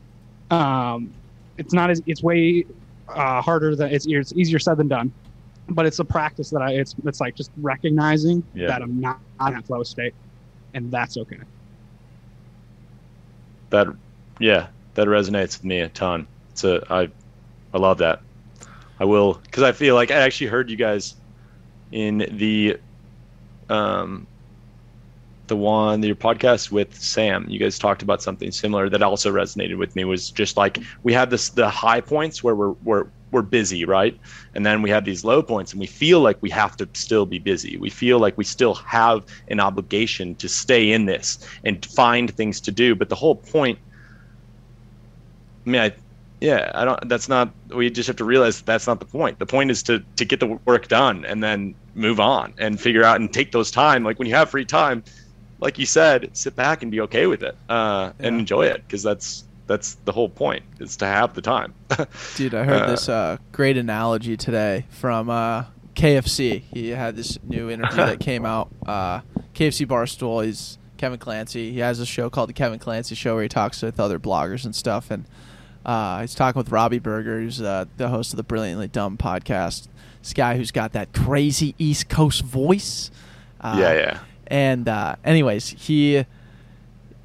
[0.49, 1.13] Um,
[1.57, 2.65] it's not as it's way
[3.07, 5.13] uh, harder than it's, it's easier said than done,
[5.69, 8.67] but it's a practice that I it's it's like just recognizing Yeah.
[8.67, 10.13] that I'm not in that flow state,
[10.73, 11.37] and that's okay.
[13.69, 13.87] that
[14.39, 17.07] yeah that resonates with me a ton it's a i
[17.73, 18.21] i love that
[18.99, 21.15] i will because i feel like i actually heard you guys
[21.91, 22.77] in the
[23.69, 24.27] um
[25.49, 29.77] the one your podcast with sam you guys talked about something similar that also resonated
[29.77, 33.41] with me was just like we have this the high points where we're we're we're
[33.41, 34.19] busy right?
[34.53, 37.25] And then we have these low points and we feel like we have to still
[37.25, 37.77] be busy.
[37.77, 42.61] We feel like we still have an obligation to stay in this and find things
[42.61, 42.95] to do.
[42.95, 43.79] But the whole point
[45.65, 45.93] i mean i
[46.41, 49.39] yeah i don't that's not we just have to realize that that's not the point.
[49.39, 53.03] The point is to to get the work done and then move on and figure
[53.03, 54.03] out and take those time.
[54.03, 55.03] Like when you have free time
[55.59, 59.03] like you said sit back and be okay with it uh, and enjoy it because
[59.03, 61.73] that's that's the whole point is to have the time
[62.35, 66.61] Dude, I heard Uh, this uh, great analogy today from uh, KFC.
[66.73, 68.69] He had this new interview that came out.
[68.85, 69.19] Uh,
[69.53, 70.45] KFC Barstool.
[70.45, 71.71] He's Kevin Clancy.
[71.73, 74.65] He has a show called the Kevin Clancy Show where he talks with other bloggers
[74.65, 75.11] and stuff.
[75.11, 75.25] And
[75.85, 79.87] uh, he's talking with Robbie Berger, who's uh, the host of the Brilliantly Dumb podcast.
[80.21, 83.11] This guy who's got that crazy East Coast voice.
[83.61, 84.19] Uh, yeah, yeah.
[84.49, 86.25] And uh, anyways, he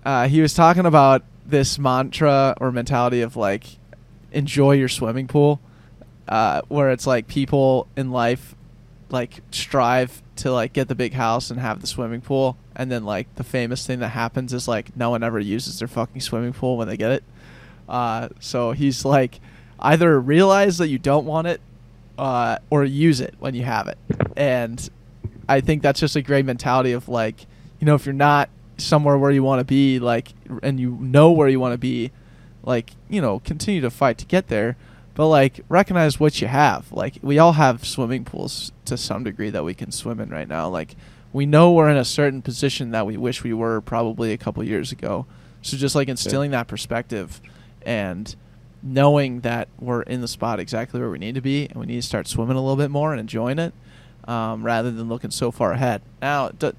[0.05, 3.79] uh, he was talking about this mantra or mentality of like
[4.33, 5.61] enjoy your swimming pool,
[6.29, 8.55] uh, where it's like people in life
[9.11, 13.05] like strive to like get the big house and have the swimming pool, and then
[13.05, 16.53] like the famous thing that happens is like no one ever uses their fucking swimming
[16.53, 17.25] pool when they get it.
[17.89, 19.41] Uh, so he's like
[19.79, 21.61] either realize that you don't want it
[22.19, 23.99] uh, or use it when you have it,
[24.37, 24.91] and
[25.49, 27.47] I think that's just a great mentality of like
[27.81, 30.33] you know if you're not somewhere where you want to be like
[30.63, 32.11] and you know where you want to be
[32.63, 34.77] like you know continue to fight to get there.
[35.15, 36.91] But like recognize what you have.
[36.93, 40.49] Like we all have swimming pools to some degree that we can swim in right
[40.49, 40.69] now.
[40.69, 40.97] Like
[41.33, 44.63] we know we're in a certain position that we wish we were probably a couple
[44.65, 45.27] years ago.
[45.63, 47.41] So just like instilling that perspective
[47.83, 48.35] and
[48.83, 51.97] knowing that we're in the spot exactly where we need to be and we need
[51.97, 53.73] to start swimming a little bit more and enjoying it
[54.27, 56.73] um, rather than looking so far ahead now d-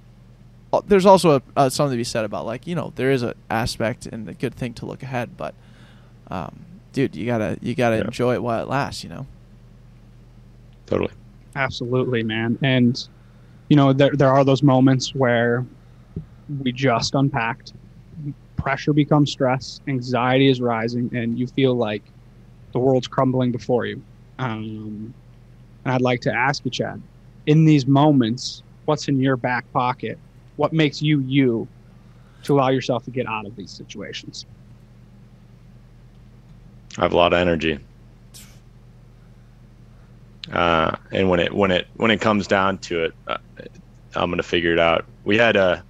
[0.74, 3.22] uh, there's also a, uh, something to be said about like you know there is
[3.24, 5.54] an aspect and a good thing to look ahead but
[6.30, 6.56] um,
[6.93, 8.04] dude you gotta you gotta Yeah.
[8.06, 9.26] enjoy it while it lasts you know
[10.88, 11.12] Totally.
[11.56, 12.58] Absolutely, man.
[12.62, 13.08] And
[13.70, 15.66] you know, there there are those moments where
[16.62, 17.74] we just unpacked.
[18.58, 22.04] Pressure becomes stress, anxiety is rising, and you feel like
[22.74, 24.02] the world's crumbling before you.
[24.38, 25.14] Um,
[25.86, 27.02] and I'd like to ask you, Chad,
[27.48, 30.18] in these moments, what's in your back pocket?
[30.58, 31.68] What makes you you
[32.43, 34.46] to allow yourself to get out of these situations?
[36.98, 37.80] I have a lot of energy.
[40.52, 43.38] Uh, and when it when it when it comes down to it, uh,
[44.14, 45.06] I'm gonna figure it out.
[45.24, 45.84] We had a,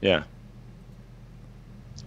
[0.00, 0.22] yeah.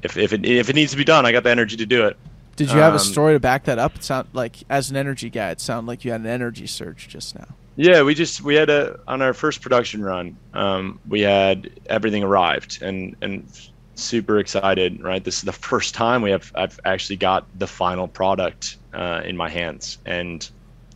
[0.04, 2.06] If if it if it needs to be done, I got the energy to do
[2.08, 2.16] it.
[2.56, 4.96] did you have a Um, story to back that up it sound like as an
[4.96, 7.48] energy guy it sounded like you had an energy surge just now
[7.78, 10.36] Yeah, we just we had a on our first production run.
[10.56, 13.48] Um, we had everything arrived and and
[13.94, 15.02] super excited.
[15.02, 19.22] Right, this is the first time we have I've actually got the final product uh,
[19.24, 20.50] in my hands, and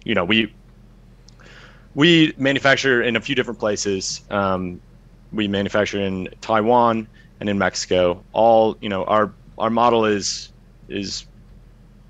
[0.03, 0.51] you know we
[1.93, 4.21] we manufacture in a few different places.
[4.31, 4.81] Um,
[5.31, 7.07] we manufacture in Taiwan
[7.39, 8.23] and in Mexico.
[8.33, 10.51] All you know, our our model is
[10.89, 11.25] is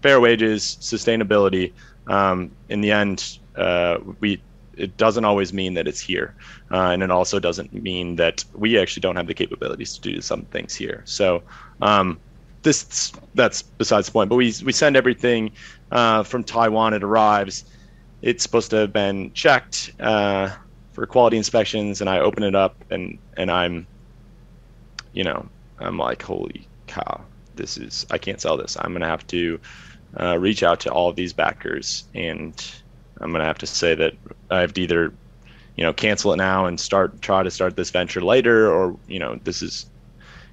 [0.01, 1.74] fair wages, sustainability.
[2.07, 4.41] Um, in the end, uh, we
[4.78, 6.36] it doesn't always mean that it's here,
[6.72, 10.22] uh, and it also doesn't mean that we actually don't have the capabilities to do
[10.22, 11.03] some things here.
[11.05, 11.43] So.
[11.82, 12.19] Um,
[12.63, 14.30] this that's besides the point.
[14.30, 15.51] But we we send everything
[15.91, 16.93] uh, from Taiwan.
[16.93, 17.65] It arrives.
[18.22, 20.49] It's supposed to have been checked uh,
[20.93, 23.88] for quality inspections, and I open it up, and and I'm,
[25.13, 25.49] you know,
[25.80, 27.22] I'm like, holy cow,
[27.55, 28.78] this is I can't sell this.
[28.80, 29.59] I'm gonna have to
[30.19, 32.53] uh, reach out to all of these backers, and
[33.19, 34.13] I'm gonna have to say that
[34.51, 35.13] I have to either,
[35.75, 39.19] you know, cancel it now and start try to start this venture later, or you
[39.19, 39.85] know, this is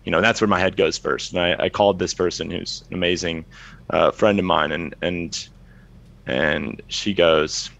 [0.04, 1.34] you know that's where my head goes first.
[1.34, 3.44] And i, I called this person who's an amazing
[3.90, 5.48] uh, friend of mine and and
[6.26, 7.70] and she goes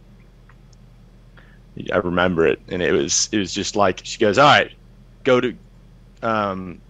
[1.92, 2.60] i remember it.
[2.68, 4.72] And it was it was just like she goes all right
[5.24, 5.56] go to
[6.22, 6.80] um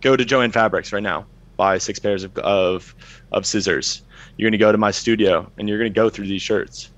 [0.00, 1.26] go to joanne fabrics right now.
[1.56, 2.94] Buy six pairs of of,
[3.32, 4.02] of scissors.
[4.36, 6.90] You're going to go to my studio and you're going to go through these shirts.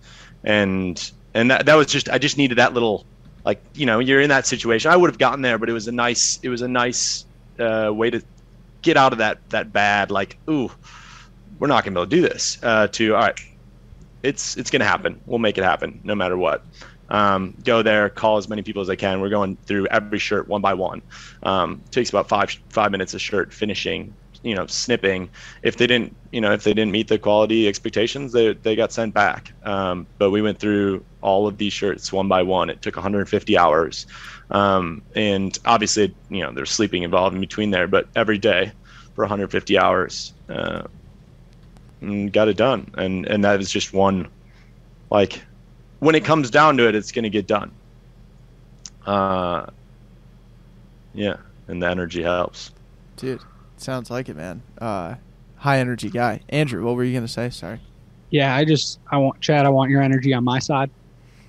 [0.44, 3.05] And and that, that was just i just needed that little
[3.45, 4.91] like you know you're in that situation.
[4.91, 7.24] I would have gotten there but it was a nice it was a nice
[7.59, 8.22] uh, way to
[8.83, 10.70] get out of that that bad like ooh
[11.59, 13.41] we're not gonna be able to do this uh, to all right
[14.22, 15.20] it's it's gonna happen.
[15.26, 16.64] We'll make it happen no matter what.
[17.09, 19.20] Um, go there call as many people as i can.
[19.20, 21.03] We're going through every shirt one by one.
[21.43, 25.30] Um, takes about five five minutes a shirt finishing you know snipping
[25.62, 28.93] if they didn't you know if they didn't meet the quality expectations they, they got
[28.93, 29.53] sent back.
[29.62, 32.68] Um, but we went through all of these shirts one by one.
[32.68, 34.07] It took 150 hours.
[34.51, 38.72] Um, and obviously you know there's sleeping involved in between there but every day
[39.14, 40.82] for 150 hours uh,
[42.32, 42.90] got it done.
[42.97, 44.28] And and that is just one
[45.11, 45.40] like
[46.01, 47.70] when it comes down to it it's going to get done.
[49.07, 49.66] Uh
[51.14, 51.36] yeah
[51.68, 52.72] and the energy helps.
[53.16, 53.40] Dude
[53.83, 55.14] sounds like it man uh,
[55.57, 57.80] high energy guy andrew what were you gonna say sorry
[58.30, 59.66] Yeah, I just I want Chad.
[59.66, 60.91] I want your energy on my side.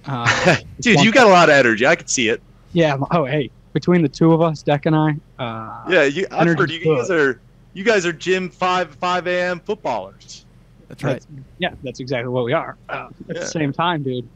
[0.05, 2.41] Uh, dude you got a lot of energy i could see it
[2.75, 2.97] yeah.
[3.11, 5.15] Oh, hey, between the two of us, Deck and I.
[5.37, 7.39] Uh, yeah you i've heard you guys are
[7.73, 10.45] you guys are gym 5 5 a.m footballers
[10.89, 11.27] that's right That's,
[11.59, 12.77] yeah, that's exactly what we are.
[12.89, 13.41] Uh, at Yeah.
[13.41, 14.27] the same time, dude,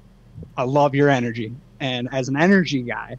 [0.56, 3.18] I love your energy, and as an energy guy,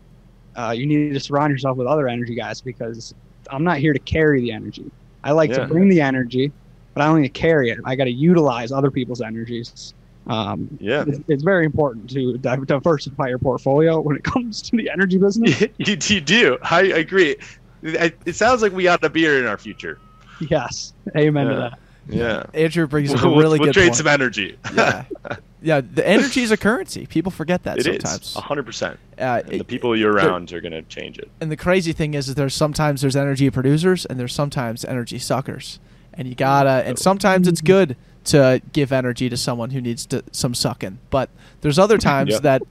[0.57, 3.15] uh, you need to surround yourself with other energy guys because
[3.51, 4.91] I'm not here to carry the energy.
[5.25, 5.59] I like Yeah.
[5.61, 6.53] to bring the energy,
[6.95, 7.79] but I don't need to carry it.
[7.85, 9.95] I got to utilize other people's energies.
[10.27, 11.05] Um, Yeah.
[11.07, 15.61] it's, it's very important to diversify your portfolio when it comes to the energy business.
[15.79, 16.59] you, you do.
[16.63, 17.37] I agree.
[17.83, 19.99] It, it sounds like we ought to be here in our future.
[20.41, 21.79] yes, amen to that.
[22.09, 22.45] Yeah.
[22.55, 23.97] Andrew brings up a We'll, really we'll good trade point.
[23.97, 24.57] some energy.
[24.75, 25.05] yeah,
[25.63, 25.81] yeah.
[25.83, 27.07] The energy is a currency.
[27.07, 28.35] People forget that It is sometimes.
[28.35, 28.99] hundred percent.
[29.19, 31.31] Uh, And the people you're around are gonna change it.
[31.41, 35.19] and the crazy thing is, is there's sometimes there's energy producers and there's sometimes energy
[35.19, 35.79] suckers,
[36.15, 36.87] and you gotta.
[36.87, 41.31] And sometimes it's good to give energy to someone who needs to, some sucking, but
[41.63, 42.43] there's other times Yep.
[42.43, 42.63] that,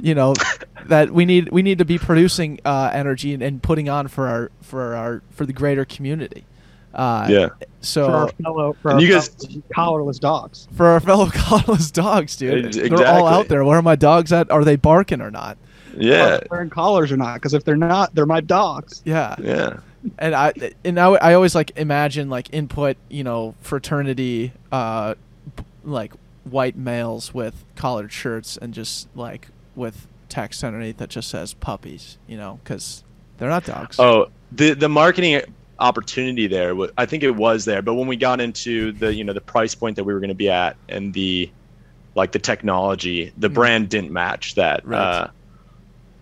[0.00, 0.34] you know,
[0.86, 4.28] that we need we need to be producing uh, energy and, and putting on for
[4.28, 6.44] our for our for the greater community.
[6.98, 7.48] Uh, yeah.
[7.80, 9.62] So for our fellow, for our you guys- fellow
[10.02, 10.66] collarless dogs.
[10.74, 12.66] for our fellow collarless dogs, dude.
[12.66, 13.64] Ex- They're all out there.
[13.64, 14.50] Where are my dogs at?
[14.50, 15.56] Are they barking or not?
[15.96, 16.26] Yeah.
[16.38, 17.34] They're wearing collars or not?
[17.34, 19.00] Because if they're not, they're my dogs.
[19.04, 19.36] Yeah.
[19.38, 19.78] Yeah.
[20.18, 20.52] And I
[20.84, 25.14] and I, I always like imagine like input, you know, fraternity, uh,
[25.56, 26.12] p- like
[26.44, 32.18] white males with collared shirts and just like with text underneath that just says puppies,
[32.26, 33.02] you know, because
[33.38, 33.98] they're not dogs.
[33.98, 35.40] Oh, the the marketing
[35.80, 36.74] opportunity there.
[36.96, 39.74] I think it was there, but when we got into the you know the price
[39.74, 41.50] point that we were going to be at and the
[42.14, 43.54] like the technology, the Mhm.
[43.54, 44.84] brand didn't match that.
[44.86, 44.98] Right.
[45.00, 45.28] Uh,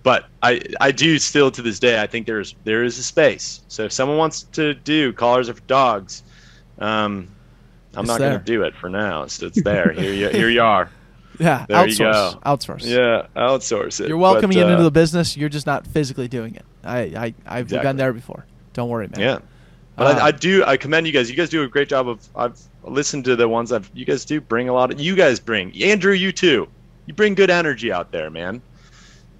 [0.03, 3.61] but I I do still to this day I think there's there is a space.
[3.69, 6.23] So if someone wants to do collars of dogs,
[6.79, 7.29] um,
[7.95, 9.27] I'm It's not going to do it for now.
[9.27, 9.91] So it's there.
[9.93, 10.91] here you here you are.
[11.41, 12.41] yeah, there you outsource, go.
[12.51, 12.85] outsource.
[12.85, 14.09] Yeah, outsource it.
[14.09, 15.37] You're welcoming but, it into uh, the business.
[15.37, 16.65] You're just not physically doing it.
[16.85, 17.89] I, I I've Exactly.
[17.89, 18.45] been there before.
[18.77, 19.21] Don't worry, man.
[19.21, 19.39] Yeah.
[19.97, 20.63] But Uh, I, I do.
[20.65, 21.31] I commend you guys.
[21.31, 22.29] You guys do a great job of.
[22.37, 23.91] I've listened to the ones I've.
[23.95, 25.01] You guys do bring a lot of.
[25.01, 26.13] You guys bring Andrew.
[26.13, 26.69] You too.
[27.07, 28.61] You bring good energy out there, man.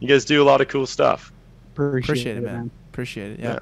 [0.01, 1.31] You guys do a lot of cool stuff.
[1.75, 2.71] Appreciate, Appreciate it, man.
[2.91, 3.41] Appreciate it.
[3.41, 3.59] Yeah.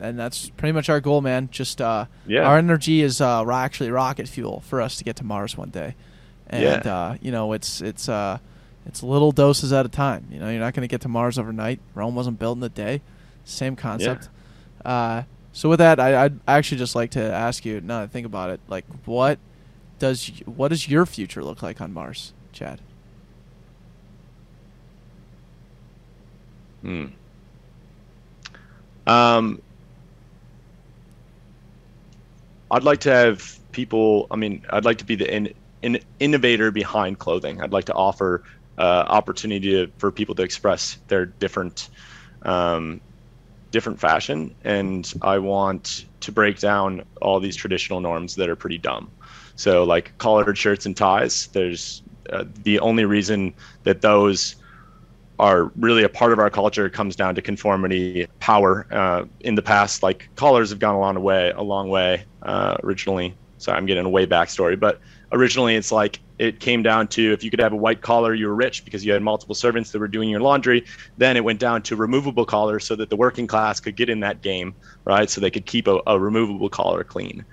[0.00, 1.50] And that's pretty much our goal, man.
[1.52, 2.48] Just uh, Yeah.
[2.48, 5.94] our energy is uh, actually rocket fuel for us to get to Mars one day.
[6.48, 6.94] And Yeah.
[6.94, 8.38] uh, you know, it's it's uh,
[8.86, 10.26] it's little doses at a time.
[10.30, 11.80] You know, you're not going to get to Mars overnight.
[11.94, 13.02] Rome wasn't built in a day.
[13.44, 14.30] Same concept.
[14.84, 15.22] Uh,
[15.52, 17.80] so with that, I, I'd actually just like to ask you.
[17.80, 19.38] Now that I think about it, like, what
[19.98, 22.80] does what does your future look like on Mars, Chad?
[26.82, 27.06] Hmm.
[29.06, 29.60] Um,
[32.70, 34.26] I'd like to have people.
[34.30, 35.52] I mean, I'd like to be the in,
[35.82, 37.60] in, innovator behind clothing.
[37.60, 38.44] I'd like to offer
[38.78, 41.90] uh, opportunity to, for people to express their different
[42.42, 43.00] um,
[43.70, 48.78] different fashion, and I want to break down all these traditional norms that are pretty
[48.78, 49.10] dumb.
[49.56, 51.48] So, like collared shirts and ties.
[51.48, 53.54] There's uh, the only reason
[53.84, 54.56] that those
[55.38, 58.86] are really a part of our culture comes down to conformity, power.
[58.90, 62.24] Uh, in the past, like collars have gone a long way, a long way.
[62.42, 65.00] Uh, originally, sorry, I'm getting a way back story but
[65.32, 68.46] originally it's like it came down to if you could have a white collar, you
[68.46, 70.82] were rich because you had multiple servants that were doing your laundry.
[71.18, 74.20] Then it went down to removable collars so that the working class could get in
[74.20, 74.74] that game,
[75.04, 75.28] right?
[75.28, 77.44] So they could keep a, a removable collar clean.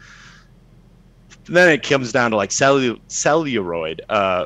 [1.48, 4.46] Then it comes down to like cellu- celluloid uh,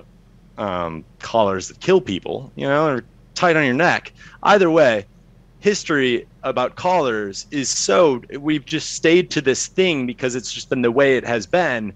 [0.58, 4.12] um, collars that kill people, you know, or tight on your neck.
[4.42, 5.06] Either way,
[5.60, 10.82] history about collars is so we've just stayed to this thing because it's just been
[10.82, 11.94] the way it has been,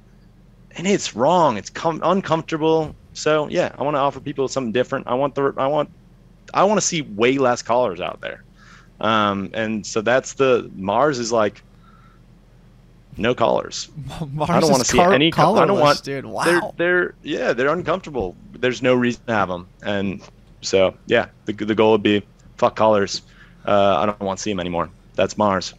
[0.75, 1.57] and it's wrong.
[1.57, 2.95] It's com- uncomfortable.
[3.13, 5.07] So yeah, I want to offer people something different.
[5.07, 5.89] I want the I want
[6.53, 8.43] I want to see way less collars out there,
[9.01, 11.61] um, and so that's the Mars is like
[13.17, 13.89] no collars.
[14.33, 15.31] Mars I don't want to see car- any.
[15.31, 16.03] co- I don't want.
[16.03, 16.25] dude.
[16.25, 16.73] They're Wow.
[16.77, 18.35] they're yeah they're uncomfortable.
[18.53, 20.21] There's no reason to have them, and
[20.61, 22.21] so yeah, the the goal would be
[22.57, 23.21] fuck collars.
[23.65, 24.89] Uh, I don't want to see them anymore.
[25.15, 25.73] That's Mars,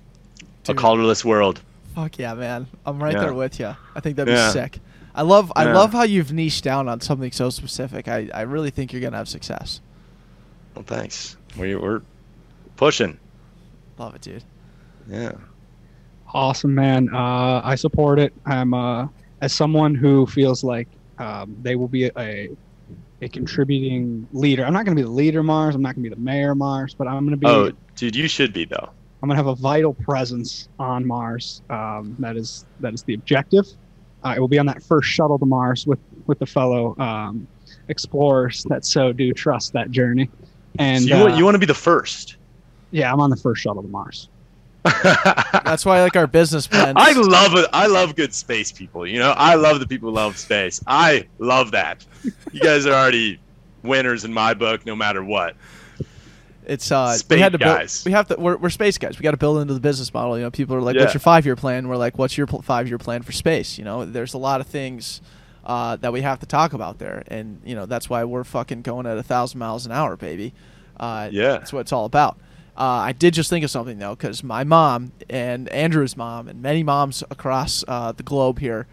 [0.64, 0.76] Dude.
[0.76, 1.60] a collarless world.
[1.96, 2.66] Fuck yeah, man!
[2.84, 3.20] I'm right Yeah.
[3.20, 3.74] there with you.
[3.94, 4.80] I think that'd be sick.
[5.14, 8.06] I love I love how you've niched down on something so specific.
[8.06, 9.80] I, I really think you're gonna have success.
[10.74, 11.38] Well, thanks.
[11.56, 12.02] We're we're
[12.76, 13.18] pushing.
[13.96, 14.44] Love it, dude.
[15.08, 15.32] Yeah.
[16.34, 17.08] Awesome, man.
[17.14, 18.34] Uh, I support it.
[18.44, 19.08] I'm uh,
[19.40, 20.88] as someone who feels like
[21.18, 22.50] um, they will be a
[23.22, 24.66] a contributing leader.
[24.66, 25.74] I'm not going to be the leader, Mars.
[25.74, 27.46] I'm not going to be the mayor, Mars, but I'm going to be.
[27.46, 28.90] Oh, dude, you should be though.
[29.22, 31.62] I'm going to have a vital presence on Mars.
[31.70, 33.66] Um, that is that is the objective.
[34.22, 37.46] Uh, it will be on that first shuttle to Mars with with the fellow um,
[37.88, 40.28] explorers that so do trust that journey.
[40.78, 42.36] And so you, want uh, you want to be the first.
[42.90, 44.28] yeah, I'm on the first shuttle to Mars.
[45.64, 46.94] That's why I like our business plans.
[46.96, 47.66] I love it.
[47.72, 49.06] I love good space people.
[49.06, 50.80] You know, I love the people who love space.
[50.86, 52.06] I love that.
[52.52, 53.40] You guys are already
[53.82, 55.56] winners in my book, no matter what.
[56.66, 57.78] It's uh, we Space had to build.
[57.78, 58.02] guys.
[58.04, 58.36] We have to.
[58.36, 59.18] We're, we're space guys.
[59.18, 60.36] We got to build into the business model.
[60.36, 61.02] You know, people are like, Yeah.
[61.02, 63.84] "What's your five year plan?" We're like, "What's your five year plan for space?" You
[63.84, 65.20] know, there's a lot of things
[65.64, 68.82] uh, that we have to talk about there, and you know that's why we're fucking
[68.82, 70.52] going at a thousand miles an hour, baby.
[70.98, 71.52] Uh, Yeah.
[71.52, 72.36] that's what it's all about.
[72.76, 76.60] Uh, I did just think of something though, because my mom and Andrew's mom and
[76.60, 78.86] many moms across uh, the globe here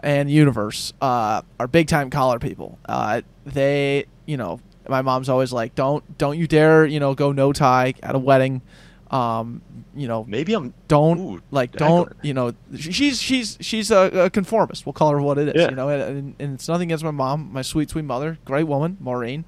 [0.00, 2.78] and universe uh, are big time collar people.
[2.86, 7.32] Uh, they, you know, my mom's always like, don't don't you dare, you know, go
[7.32, 8.62] no tie at a wedding.
[9.10, 9.62] Um,
[9.94, 10.74] you know, Maybe I'm.
[10.88, 14.84] don't Ooh, like don't you know she's she's she's a, a conformist.
[14.84, 15.54] We'll call her what it is.
[15.56, 15.68] Yeah.
[15.70, 18.96] You know, and, and it's nothing against my mom, my sweet sweet mother, great woman,
[19.00, 19.44] Maureen.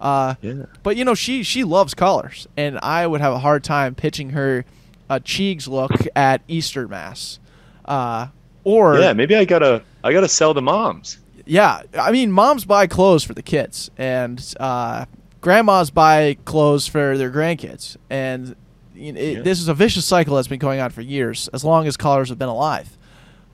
[0.00, 0.64] Uh, Yeah.
[0.82, 4.30] but you know, she she loves colors, and I would have a hard time pitching
[4.30, 4.64] her
[5.10, 7.40] a Cheegs look at Easter Mass.
[7.84, 8.28] Uh,
[8.64, 9.12] or Yeah.
[9.12, 9.82] Maybe I gotta.
[10.04, 11.18] I gotta sell the moms.
[11.50, 15.06] Yeah, I mean, moms buy clothes for the kids, and uh,
[15.40, 18.54] grandmas buy clothes for their grandkids, and
[18.94, 19.42] you know, it, Yeah.
[19.42, 22.28] this is a vicious cycle that's been going on for years, as long as colors
[22.28, 22.96] have been alive.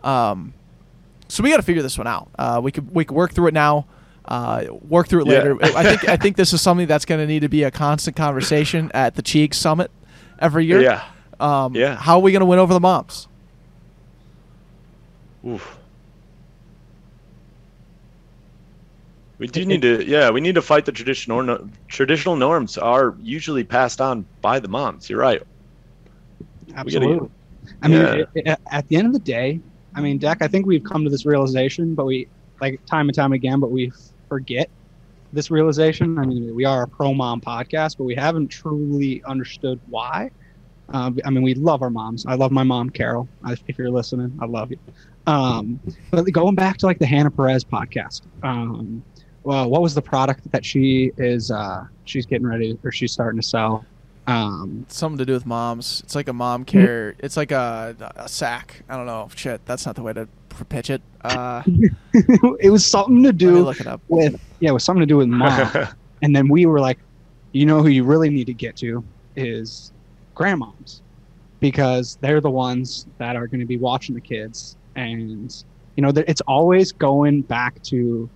[0.05, 0.53] Um,
[1.29, 2.29] so we got to figure this one out.
[2.39, 3.87] Uh, we could we could work through it now.
[4.27, 5.39] Uh, work through it Yeah.
[5.39, 5.57] later.
[5.63, 8.15] I think I think this is something that's going to need to be a constant
[8.15, 9.91] conversation at the Cheegs Summit
[10.39, 10.83] every year.
[10.83, 11.03] Yeah.
[11.41, 11.97] Um, Yeah.
[11.97, 13.27] How are we going to win over the moms?
[15.47, 15.79] Oof.
[19.39, 23.17] We do need to, yeah, we need to fight the traditional no, traditional norms are
[23.21, 25.11] usually passed on by the moms.
[25.11, 25.43] You're right.
[26.75, 27.29] Absolutely.
[27.83, 28.15] I mean, Yeah.
[28.15, 29.61] it- it- at the end of the day,
[29.95, 32.29] I mean, Deck, I think we've come to this realization, but we,
[32.61, 33.93] like time and time again, but we
[34.29, 34.71] forget
[35.33, 36.19] this realization.
[36.19, 40.31] I mean, we are a pro mom podcast, but we haven't truly understood why.
[40.93, 42.25] Uh, I mean, we love our moms.
[42.27, 43.29] I love my mom, Carol.
[43.45, 44.79] I, if you're listening, I love you.
[45.27, 45.81] Um,
[46.13, 49.03] but going back to like the Hannah Perez podcast, um,
[49.47, 51.51] well, what was the product that she is?
[51.51, 53.85] Uh, she's getting ready, or she's starting to sell.
[54.27, 56.01] Um, something to do with moms.
[56.05, 56.79] It's like a mom Mm-hmm.
[56.79, 57.15] care.
[57.21, 58.83] It's like a, a sack.
[58.89, 59.29] I don't know.
[59.37, 60.27] Shit, that's not the way to
[60.69, 61.01] pitch it.
[61.23, 61.63] Uh,
[62.61, 64.01] it was something to do look it up.
[64.09, 65.71] with yeah, it was something to do with mom.
[66.23, 66.99] and then we were like,
[67.53, 69.05] you know who you really need to get to
[69.37, 69.93] is
[70.35, 71.03] grandmoms
[71.61, 76.11] because they're the ones that are going to be watching the kids and you know
[76.13, 78.29] that it's always going back to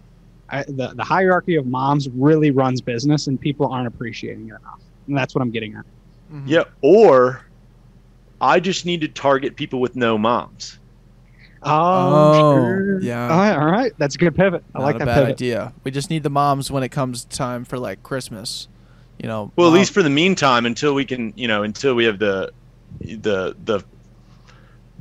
[0.51, 4.81] I, the the hierarchy of moms really runs business and people aren't appreciating it enough
[5.07, 5.85] and that's what i'm getting at
[6.33, 6.45] Mhm.
[6.47, 7.45] yeah, or
[8.41, 10.79] I just need to target people with no moms.
[11.63, 13.01] Oh, sure.
[13.03, 13.29] yeah.
[13.29, 15.31] all right, all right that's a good pivot i Not like a that bad pivot
[15.33, 15.73] idea.
[15.85, 18.69] We just need the moms when it comes time for like Christmas.
[19.19, 19.53] You know.
[19.57, 22.53] Well, at least for the meantime, until we can, you know, until we have the,
[23.01, 23.85] the, the,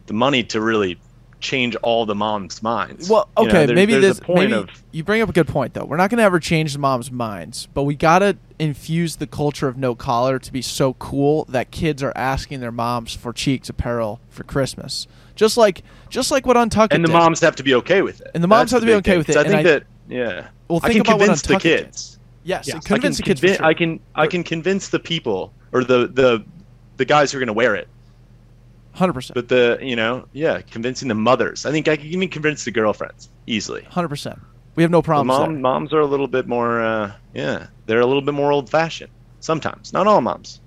[0.07, 0.99] the money to really
[1.39, 3.09] change all the moms' minds.
[3.09, 4.19] Well, You know, okay, maybe there's this.
[4.19, 5.85] point maybe of you bring up a good point though.
[5.85, 9.27] We're not going to ever change the moms' minds, but we got to infuse the
[9.27, 13.31] culture of no collar to be so cool that kids are asking their moms for
[13.31, 15.07] cheegs apparel for Christmas.
[15.35, 17.13] Just like, just like what Untucked and the did.
[17.13, 18.31] moms have to be okay with it.
[18.33, 19.83] And the moms That's have to be okay thing, with it, I think I- that
[20.09, 21.85] yeah, Well, I think can about convince the Untucked did.
[21.85, 22.19] kids.
[22.43, 23.39] Yes, Yes, I I convince the kids.
[23.39, 23.57] convince.
[23.59, 23.65] sure.
[23.65, 26.43] I can I can convince the people or the the
[26.97, 27.87] the guys who are going to wear it.
[28.99, 29.35] Hundred percent.
[29.35, 31.65] But the you know yeah, convincing the mothers.
[31.65, 33.83] I think I can even convince the girlfriends easily.
[33.83, 34.39] Hundred percent.
[34.75, 35.61] We have no The problems mom, there.
[35.61, 39.11] moms are a little bit more uh, yeah, they're a little bit more old fashioned
[39.39, 39.93] sometimes.
[39.93, 40.59] Not all moms.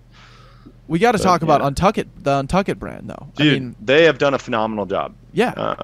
[0.89, 1.69] We got to talk about yeah.
[1.71, 3.29] Untuckit, the Untuckit brand, though.
[3.37, 5.15] Dude, I mean, they have done a phenomenal job.
[5.33, 5.51] yeah.
[5.57, 5.77] Uh,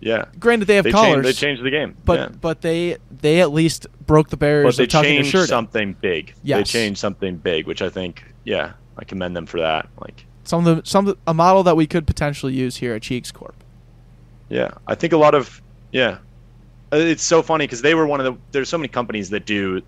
[0.00, 1.96] yeah, Granted, they have they collars, changed, they changed the game.
[2.04, 2.28] but yeah.
[2.40, 5.94] but they they at least broke the barriers but they of tucking their changed something
[5.94, 6.34] big.
[6.44, 9.88] They changed something big, which I think yeah, I commend them for that.
[10.00, 13.32] Like Some of the some a model that we could potentially use here at Cheegs
[13.32, 13.64] Corp.
[14.48, 15.62] Yeah, I think a lot of
[15.92, 16.18] yeah,
[16.92, 18.40] Uh, it's so funny because they were one of the.
[18.52, 19.82] There's so many companies that do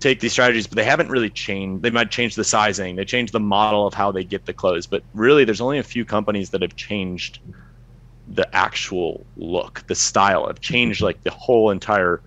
[0.00, 1.82] take these strategies, but they haven't really changed.
[1.82, 4.86] They might change the sizing, they change the model of how they get the clothes,
[4.86, 7.40] but really, there's only a few companies that have changed
[8.28, 12.22] the actual look, the style, have changed like the whole entire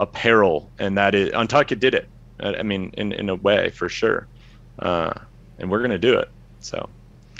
[0.00, 2.08] apparel, and that is Untuckit did it.
[2.40, 4.28] I I mean, in in a way, for sure,
[4.78, 5.12] uh,
[5.58, 6.30] and we're gonna do it.
[6.66, 6.88] So,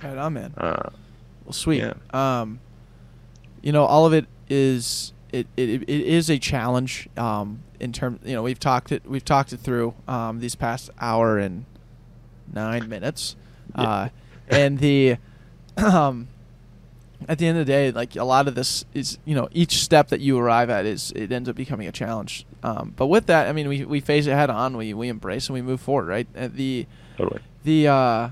[0.05, 0.55] Right on, man.
[0.57, 0.91] uh,
[1.45, 1.81] Well, sweet.
[1.83, 1.95] Yeah.
[2.13, 2.61] Um,
[3.63, 7.09] you know, all of it is it, it, it is a challenge.
[7.17, 10.91] Um, in terms, you know, we've talked it we've talked it through um, these past
[11.01, 11.65] hour and
[12.53, 13.35] nine minutes,
[13.77, 13.83] Yeah.
[13.83, 14.09] uh,
[14.49, 15.17] and the
[15.77, 16.29] um,
[17.29, 19.83] at the end of the day, like a lot of this is you know each
[19.83, 22.47] step that you arrive at is it ends up becoming a challenge.
[22.63, 24.77] Um, but with that, I mean, we we face it head on.
[24.77, 26.07] We we embrace and we move forward.
[26.07, 26.29] Right.
[26.35, 26.87] And the
[27.17, 27.41] totally.
[27.65, 28.29] the uh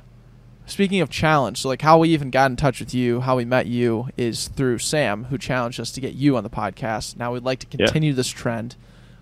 [0.66, 3.44] speaking of challenge so like how we even got in touch with you how we
[3.44, 7.32] met you is through sam who challenged us to get you on the podcast now
[7.32, 7.86] we'd like to Yeah.
[7.86, 8.74] continue this trend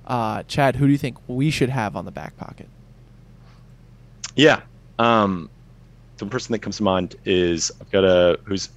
[0.07, 2.69] uh chad who do you think we should have on the back pocket
[4.37, 4.61] Yeah.
[4.99, 5.51] Um,
[6.19, 8.69] the person that comes to mind is I've got a who's,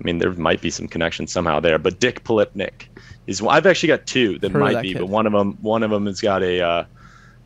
[0.00, 2.86] I mean, there might be some connection somehow there, but Dick Polipnik
[3.26, 3.40] is.
[3.42, 4.98] I've actually got two that Heard might that be, kid.
[5.00, 6.84] but one of them, one of them has got a uh,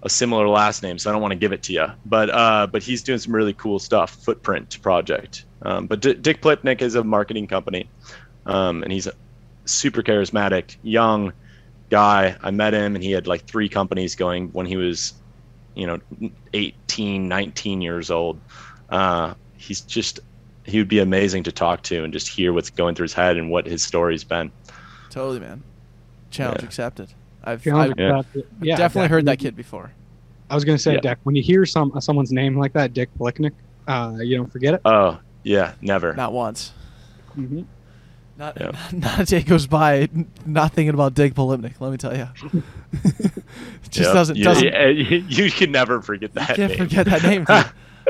[0.02, 1.86] a similar last name, so I don't want to give it to you.
[2.04, 4.16] But uh, but he's doing some really cool stuff.
[4.24, 5.44] Footprint project.
[5.62, 7.90] Um, but D- Dick Polipnik is a marketing company,
[8.46, 9.12] um, and he's a
[9.66, 11.32] super charismatic young
[11.90, 12.36] guy.
[12.40, 15.14] I met him, and he had like three companies going when he was
[15.74, 15.98] you know
[16.54, 18.40] 18 19 years old
[18.88, 20.18] uh, he's just
[20.64, 23.36] he would be amazing to talk to and just hear what's going through his head
[23.36, 24.50] and what his story's been
[25.10, 25.64] Totally, man.
[26.30, 26.66] Challenge Yeah.
[26.66, 27.14] accepted.
[27.52, 28.18] I've, I've Yeah.
[28.18, 28.46] accepted.
[28.60, 29.92] Yeah, definitely heard that kid before.
[30.50, 31.00] I was gonna say, Yeah.
[31.00, 31.18] Deck.
[31.24, 33.52] When you hear some someone's name like that, Dick Blicknick,
[33.86, 34.80] uh, you don't forget it.
[34.84, 36.72] oh yeah never Not once.
[37.34, 37.62] hmm
[38.38, 38.70] Not Yeah.
[38.92, 40.08] not a day goes by
[40.46, 41.74] not thinking about Dick Polipnik.
[41.80, 42.28] Let me tell you,
[43.04, 44.14] it just Yep.
[44.14, 44.64] doesn't you, doesn't.
[44.64, 46.78] yeah, you, you can never forget that can't name.
[46.78, 47.44] forget that name.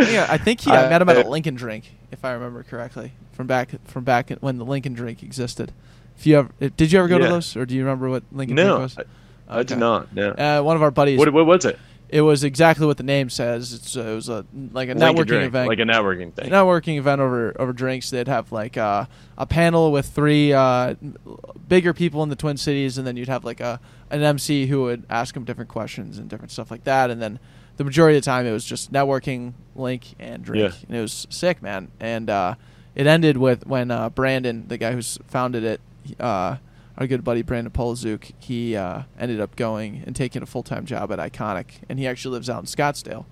[0.01, 0.71] Yeah, I think he.
[0.71, 4.05] I I- met him at a Lincoln Drink, if I remember correctly, from back from
[4.05, 5.73] back when the Lincoln Drink existed.
[6.17, 8.57] If you ever did you ever go to those, or do you remember what Lincoln
[8.57, 8.97] Drink no was?
[8.99, 9.03] I,
[9.49, 11.19] I did not no Uh, one of our buddies.
[11.19, 11.79] what, what was it
[12.11, 13.75] it was exactly what the name says.
[13.75, 15.69] It's uh, it was a like a networking Drink, event.
[15.69, 18.09] like a networking thing networking event over over drinks.
[18.09, 19.05] They'd have like uh,
[19.37, 20.95] a panel with three uh,
[21.69, 23.79] bigger people in the Twin Cities, and then you'd have like a
[24.11, 27.11] an MC who would ask them different questions and different stuff like that.
[27.11, 27.39] And then
[27.77, 30.79] the majority of the time, it was just networking, link, and drink, Yeah.
[30.89, 31.89] and it was sick, man.
[32.01, 32.55] And uh,
[32.95, 35.81] it ended with when uh, Brandon, the guy who's founded it,
[36.19, 36.57] uh,
[36.99, 40.85] our good buddy Brandon Polizuk, he uh, ended up going and taking a full time
[40.85, 43.25] job at Iconic, and he actually lives out in Scottsdale.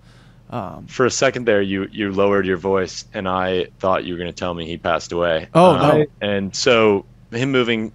[0.48, 4.18] Um, for a second there you you lowered your voice and i thought you were
[4.18, 6.06] going to tell me he passed away Oh, Um, no.
[6.20, 7.90] and so him moving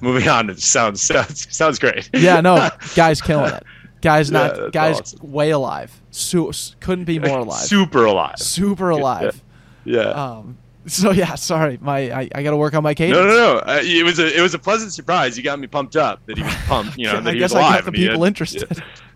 [0.00, 3.64] moving on it sounds sounds sounds great Yeah, no, guy's killing it.
[4.00, 4.54] Guy's not.
[4.54, 5.32] that's guy's awesome.
[5.32, 6.00] way alive.
[6.12, 7.58] Su- couldn't be more alive.
[7.66, 9.42] super alive Super alive.
[9.84, 10.56] yeah Um.
[10.88, 13.16] So yeah, sorry, my I, I got to work on my cadence.
[13.18, 13.58] No, no, no.
[13.58, 15.36] Uh, it was a it was a pleasant surprise.
[15.36, 16.96] You got me pumped up that he was pumped.
[16.98, 17.84] You know, that I he guess was I alive.
[17.84, 18.68] got the people had- interested.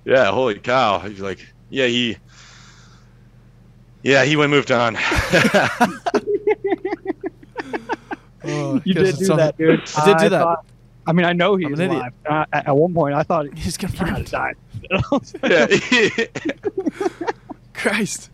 [0.04, 0.98] Yeah, yeah, holy cow.
[1.00, 2.16] He's like, yeah, he.
[4.02, 4.96] Yeah, he went moved on.
[8.44, 9.80] Oh, You did do something- that, dude.
[9.96, 10.42] I did do that.
[10.42, 10.64] thought-
[11.06, 11.90] I mean, I know he's an idiot.
[11.92, 12.12] alive.
[12.28, 14.56] Uh, at, at one point, I thought He's gonna might have
[15.42, 15.66] yeah.
[17.74, 18.30] Christ.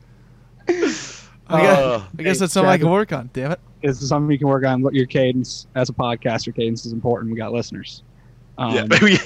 [1.49, 3.31] I guess, Oh, I guess hey, that's something I can work on.
[3.33, 3.61] Damn it.
[3.83, 4.83] It's something you can work on.
[4.83, 7.33] What Your cadence as a podcaster, cadence is important.
[7.33, 8.03] We got listeners.
[8.59, 9.19] Um, yeah, but we,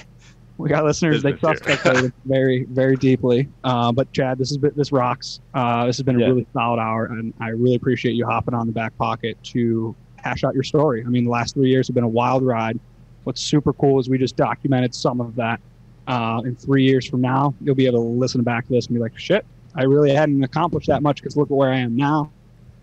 [0.58, 1.22] We got listeners.
[1.22, 1.90] They Business trust here.
[1.92, 3.48] our cadence very, very deeply.
[3.64, 5.40] Uh, but Chad, this is this rocks.
[5.54, 8.66] Uh, this has been a really solid hour, and I really appreciate you hopping on
[8.66, 11.02] the back pocket to hash out your story.
[11.04, 12.78] I mean, the last three years have been a wild ride.
[13.24, 15.60] What's super cool is we just documented some of that.
[16.06, 18.94] Uh, in three years from now, you'll be able to listen back to this and
[18.94, 21.96] be like, "Shit, I really hadn't accomplished that much because look at where I am
[21.96, 22.32] now."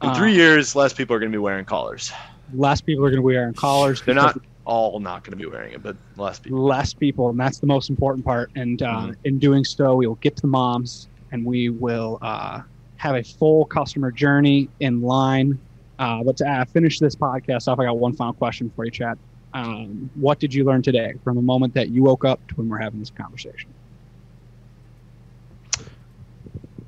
[0.01, 2.11] in Uh, three years, less people are going to be wearing collars.
[2.53, 4.01] less people are going to be wearing collars.
[4.01, 6.63] They're not all not going to be wearing it, but less people.
[6.63, 8.51] less people, and that's the most important part.
[8.55, 9.15] And uh, Mhm.
[9.25, 12.61] in doing so, we will get to the moms, and we will uh,
[12.97, 15.59] have a full customer journey in line.
[15.97, 18.91] Uh, but to uh, finish this podcast off, I got one final question for you,
[18.91, 19.17] Chad.
[19.53, 22.69] Um, what did you learn today from the moment that you woke up to when
[22.69, 23.73] we're having this conversation?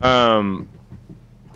[0.01, 0.67] Um,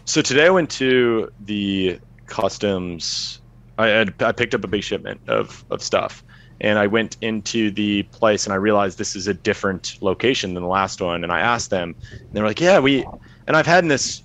[0.06, 3.42] so today I went to the customs.
[3.78, 6.24] I, had, I picked up a big shipment of, of stuff,
[6.62, 10.64] and I went into the place and I realized this is a different location than
[10.64, 11.24] the last one.
[11.24, 13.06] And I asked them, and they were like, "Yeah, we."
[13.48, 14.24] And I've had this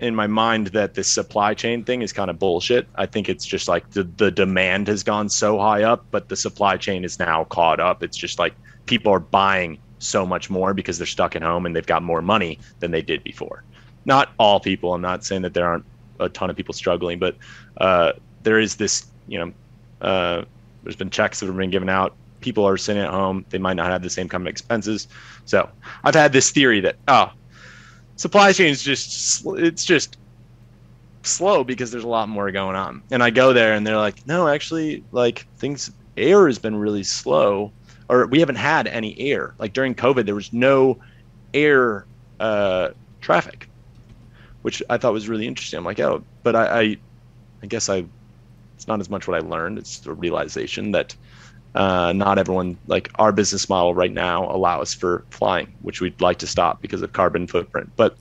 [0.00, 2.88] in my mind that this supply chain thing is kind of bullshit.
[2.96, 6.36] I think it's just like the the demand has gone so high up, but the
[6.36, 8.02] supply chain is now caught up.
[8.02, 8.54] It's just like
[8.86, 12.22] people are buying so much more because they're stuck at home and they've got more
[12.22, 13.62] money than they did before.
[14.04, 14.94] Not all people.
[14.94, 15.84] I'm not saying that there aren't
[16.20, 17.36] a ton of people struggling, but
[17.78, 18.12] uh,
[18.42, 19.06] there is this.
[19.28, 19.52] You know,
[20.00, 20.44] uh,
[20.82, 22.14] there's been checks that have been given out.
[22.40, 23.44] People are sitting at home.
[23.50, 25.06] They might not have the same kind of expenses.
[25.44, 25.68] So
[26.02, 27.30] I've had this theory that oh,
[28.16, 30.16] supply chain is just it's just
[31.22, 33.02] slow because there's a lot more going on.
[33.10, 37.04] And I go there and they're like, no, actually, like things air has been really
[37.04, 37.72] slow,
[38.08, 39.54] or we haven't had any air.
[39.58, 40.98] Like during COVID, there was no
[41.54, 42.06] air
[42.40, 43.68] uh, traffic,
[44.62, 45.78] which I thought was really interesting.
[45.78, 46.96] I'm like, oh, but I, I,
[47.62, 48.04] I guess I,
[48.76, 49.78] it's not as much what I learned.
[49.78, 51.14] It's the realization that
[51.74, 56.38] uh, not everyone like our business model right now allows for flying, which we'd like
[56.38, 57.90] to stop because of carbon footprint.
[57.96, 58.16] But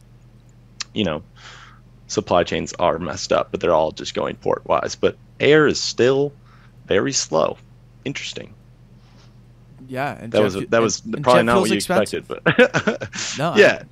[0.93, 1.23] you know,
[2.07, 4.95] supply chains are messed up, but they're all just going port wise.
[4.95, 6.31] But air is still
[6.85, 7.57] very slow.
[8.05, 8.53] Interesting.
[9.91, 12.29] Yeah, and That jet was that was and- probably not what you expensive.
[12.29, 13.83] expected, but No, yeah,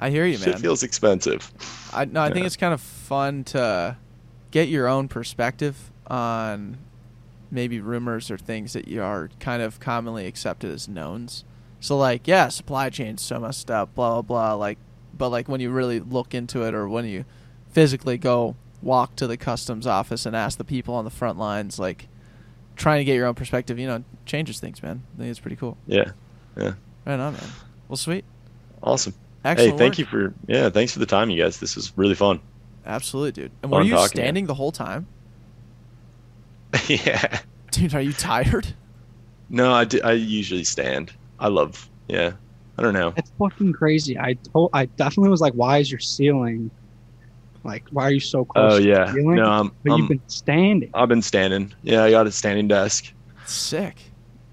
[0.00, 0.50] I hear you, man.
[0.50, 0.58] man.
[0.58, 1.50] feels expensive.
[1.92, 3.96] I no, I think it's kind of fun to
[4.50, 6.78] get your own perspective on
[7.52, 11.44] maybe rumors or things that you are kind of commonly accepted as knowns.
[11.78, 14.54] So like, yeah, supply chain's so messed up, blah blah blah.
[14.54, 14.78] Like,
[15.16, 17.24] but like when you really look into it, or when you
[17.70, 21.78] physically go walk to the customs office and ask the people on the front lines,
[21.78, 22.08] like
[22.76, 25.02] trying to get your own perspective, you know, changes things, man.
[25.14, 25.76] I think it's pretty cool.
[25.86, 26.12] Yeah.
[26.56, 26.74] Yeah.
[27.04, 27.50] Right on, man.
[27.88, 28.24] Well, sweet.
[28.82, 29.14] Awesome.
[29.44, 29.98] Excellent hey, thank work.
[29.98, 31.60] you for yeah, thanks for the time, you guys.
[31.60, 32.40] This was really fun.
[32.86, 33.52] Absolutely, dude.
[33.62, 34.24] And Fun were you talking, man.
[34.24, 35.06] standing the whole time?
[36.86, 37.40] yeah.
[37.70, 38.68] Dude, are you tired?
[39.50, 41.12] No, I I usually stand.
[41.38, 41.88] I love.
[42.08, 42.32] Yeah.
[42.76, 43.14] I don't know.
[43.16, 44.18] It's fucking crazy.
[44.18, 46.70] I told, I definitely was like, why is your ceiling,
[47.64, 48.72] like, why are you so oh, close?
[48.74, 49.12] Oh yeah.
[49.12, 49.36] ceiling?
[49.36, 49.72] No, I'm.
[49.82, 51.72] but I'm you've been standing, I've been standing.
[51.82, 53.12] Yeah, I got a standing desk.
[53.46, 53.96] Sick.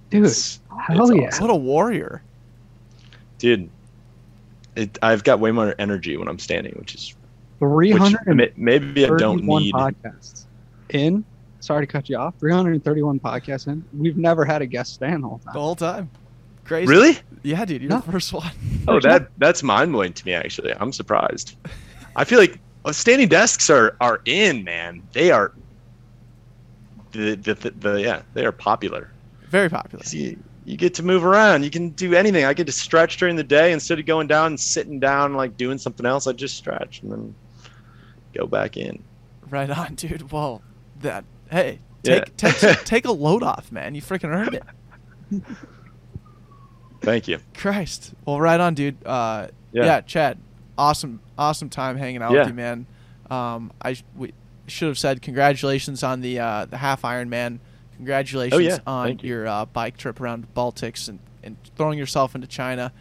[0.09, 0.23] dude.
[0.25, 1.27] It's- hell it's yeah.
[1.27, 1.47] awesome.
[1.47, 2.23] What a warrior.
[3.37, 3.69] dude.
[4.75, 7.13] It, I've got way more energy when I'm standing, which is
[7.59, 9.73] Three which hundred and may- maybe I don't thirty-one need.
[9.73, 10.45] podcasts
[10.89, 11.23] in.
[11.59, 12.35] Sorry to cut you off.
[12.39, 13.83] Three hundred and thirty-one podcasts in.
[13.93, 15.53] We've never had a guest stand the whole The time.
[15.53, 16.09] whole time.
[16.63, 16.87] Crazy.
[16.87, 17.17] Really?
[17.43, 17.81] Yeah, dude.
[17.81, 17.99] You're No.
[17.99, 18.49] the first one.
[18.87, 20.33] Oh, There's that that's mind blowing to me.
[20.33, 21.57] Actually, I'm surprised.
[22.15, 25.01] I feel like uh, standing desks are are in, man.
[25.13, 25.53] They are.
[27.11, 29.11] The the, the, the yeah, they are popular.
[29.49, 30.03] Very popular.
[30.11, 31.63] you you get to move around.
[31.63, 32.45] You can do anything.
[32.45, 35.57] I get to stretch during the day instead of going down and sitting down like
[35.57, 36.27] doing something else.
[36.27, 37.35] I just stretch and then
[38.33, 39.03] go back in.
[39.49, 40.31] Right on, dude.
[40.31, 40.61] Well,
[41.01, 41.25] that.
[41.49, 42.23] Hey, Yeah.
[42.23, 43.93] take take take a load off, man.
[43.95, 45.43] You freaking earned it.
[47.01, 47.39] Thank you.
[47.55, 48.13] Christ.
[48.25, 48.95] Well, right on, dude.
[49.05, 49.85] Uh, Yeah.
[49.85, 50.01] yeah.
[50.01, 50.37] Chad.
[50.77, 52.39] Awesome, awesome time hanging out Yeah.
[52.39, 52.85] with you, man.
[53.29, 54.33] Um, I we
[54.67, 57.59] should have said congratulations on the uh, the half Ironman.
[57.97, 58.77] Congratulations Oh, yeah.
[58.87, 59.29] on you.
[59.29, 62.91] your uh, bike trip around the Baltics and, and throwing yourself into China,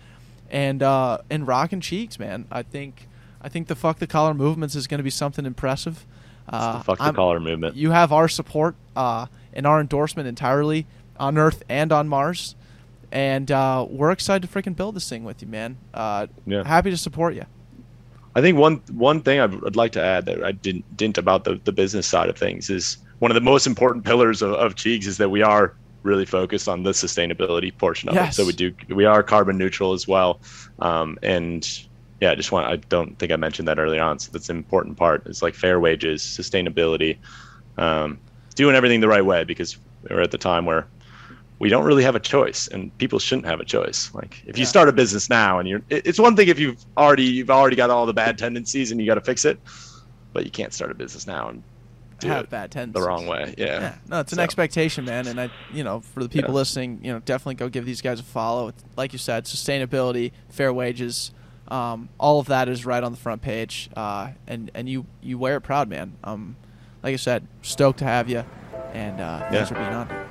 [0.50, 2.46] and uh, and rocking cheegs, man.
[2.50, 3.08] I think
[3.40, 6.04] I think the fuck the collar movements is going to be something impressive.
[6.48, 7.76] Uh, Fuck the I'm- collar movement.
[7.76, 10.86] you have our support uh, and our endorsement entirely
[11.18, 12.56] on Earth and on Mars.
[13.12, 15.76] And uh, we're excited to freaking build this thing with you, man.
[15.94, 16.64] Uh, Yeah.
[16.64, 17.44] Happy to support you.
[18.34, 21.44] I think one one thing I'd, I'd like to add that I didn't didn't about
[21.44, 24.74] the, the business side of things is one of the most important pillars of, of
[24.76, 28.34] Cheegs is that we are really focused on the sustainability portion of Yes.
[28.34, 28.36] it.
[28.36, 30.40] So we do we are carbon neutral as well,
[30.78, 31.68] um, and
[32.20, 34.18] yeah, I just want I don't think I mentioned that early on.
[34.18, 35.22] So that's an important part.
[35.26, 37.18] It's like fair wages, sustainability,
[37.76, 38.20] um,
[38.56, 39.76] doing everything the right way because
[40.08, 40.88] we're at the time where
[41.60, 44.64] we don't really have a choice and people shouldn't have a choice like if you
[44.64, 47.90] start a business now and you're it's one thing if you've already you've already got
[47.90, 49.60] all the bad tendencies and you got to fix it
[50.32, 51.62] but you can't start a business now and
[52.18, 53.00] do have it bad tendencies.
[53.02, 55.26] the wrong way yeah, Yeah, no, it's an So- expectation, man.
[55.26, 56.56] And I, you know, for the people Yeah.
[56.56, 58.74] listening, you know, definitely go give these guys a follow.
[58.94, 61.30] Like you said, sustainability, fair wages,
[61.68, 63.88] um, all of that is right on the front page.
[63.96, 66.12] Uh, and and you you wear it proud, man.
[66.22, 66.56] Um,
[67.02, 68.44] like I said, stoked to have you,
[68.92, 69.64] and uh, thanks Yeah.
[69.64, 70.29] for being on.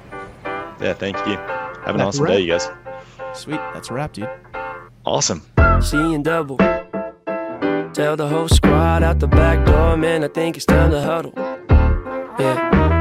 [0.81, 1.35] Yeah, thank you.
[1.35, 2.69] Have an that's awesome day, you guys.
[3.33, 3.59] Sweet.
[3.73, 4.29] That's a wrap, dude.
[5.05, 5.43] Awesome.
[5.81, 6.57] Seeing double.
[7.93, 10.23] Tell the whole squad out the back door, man.
[10.23, 11.33] I think it's time to huddle.
[12.39, 12.98] Yeah.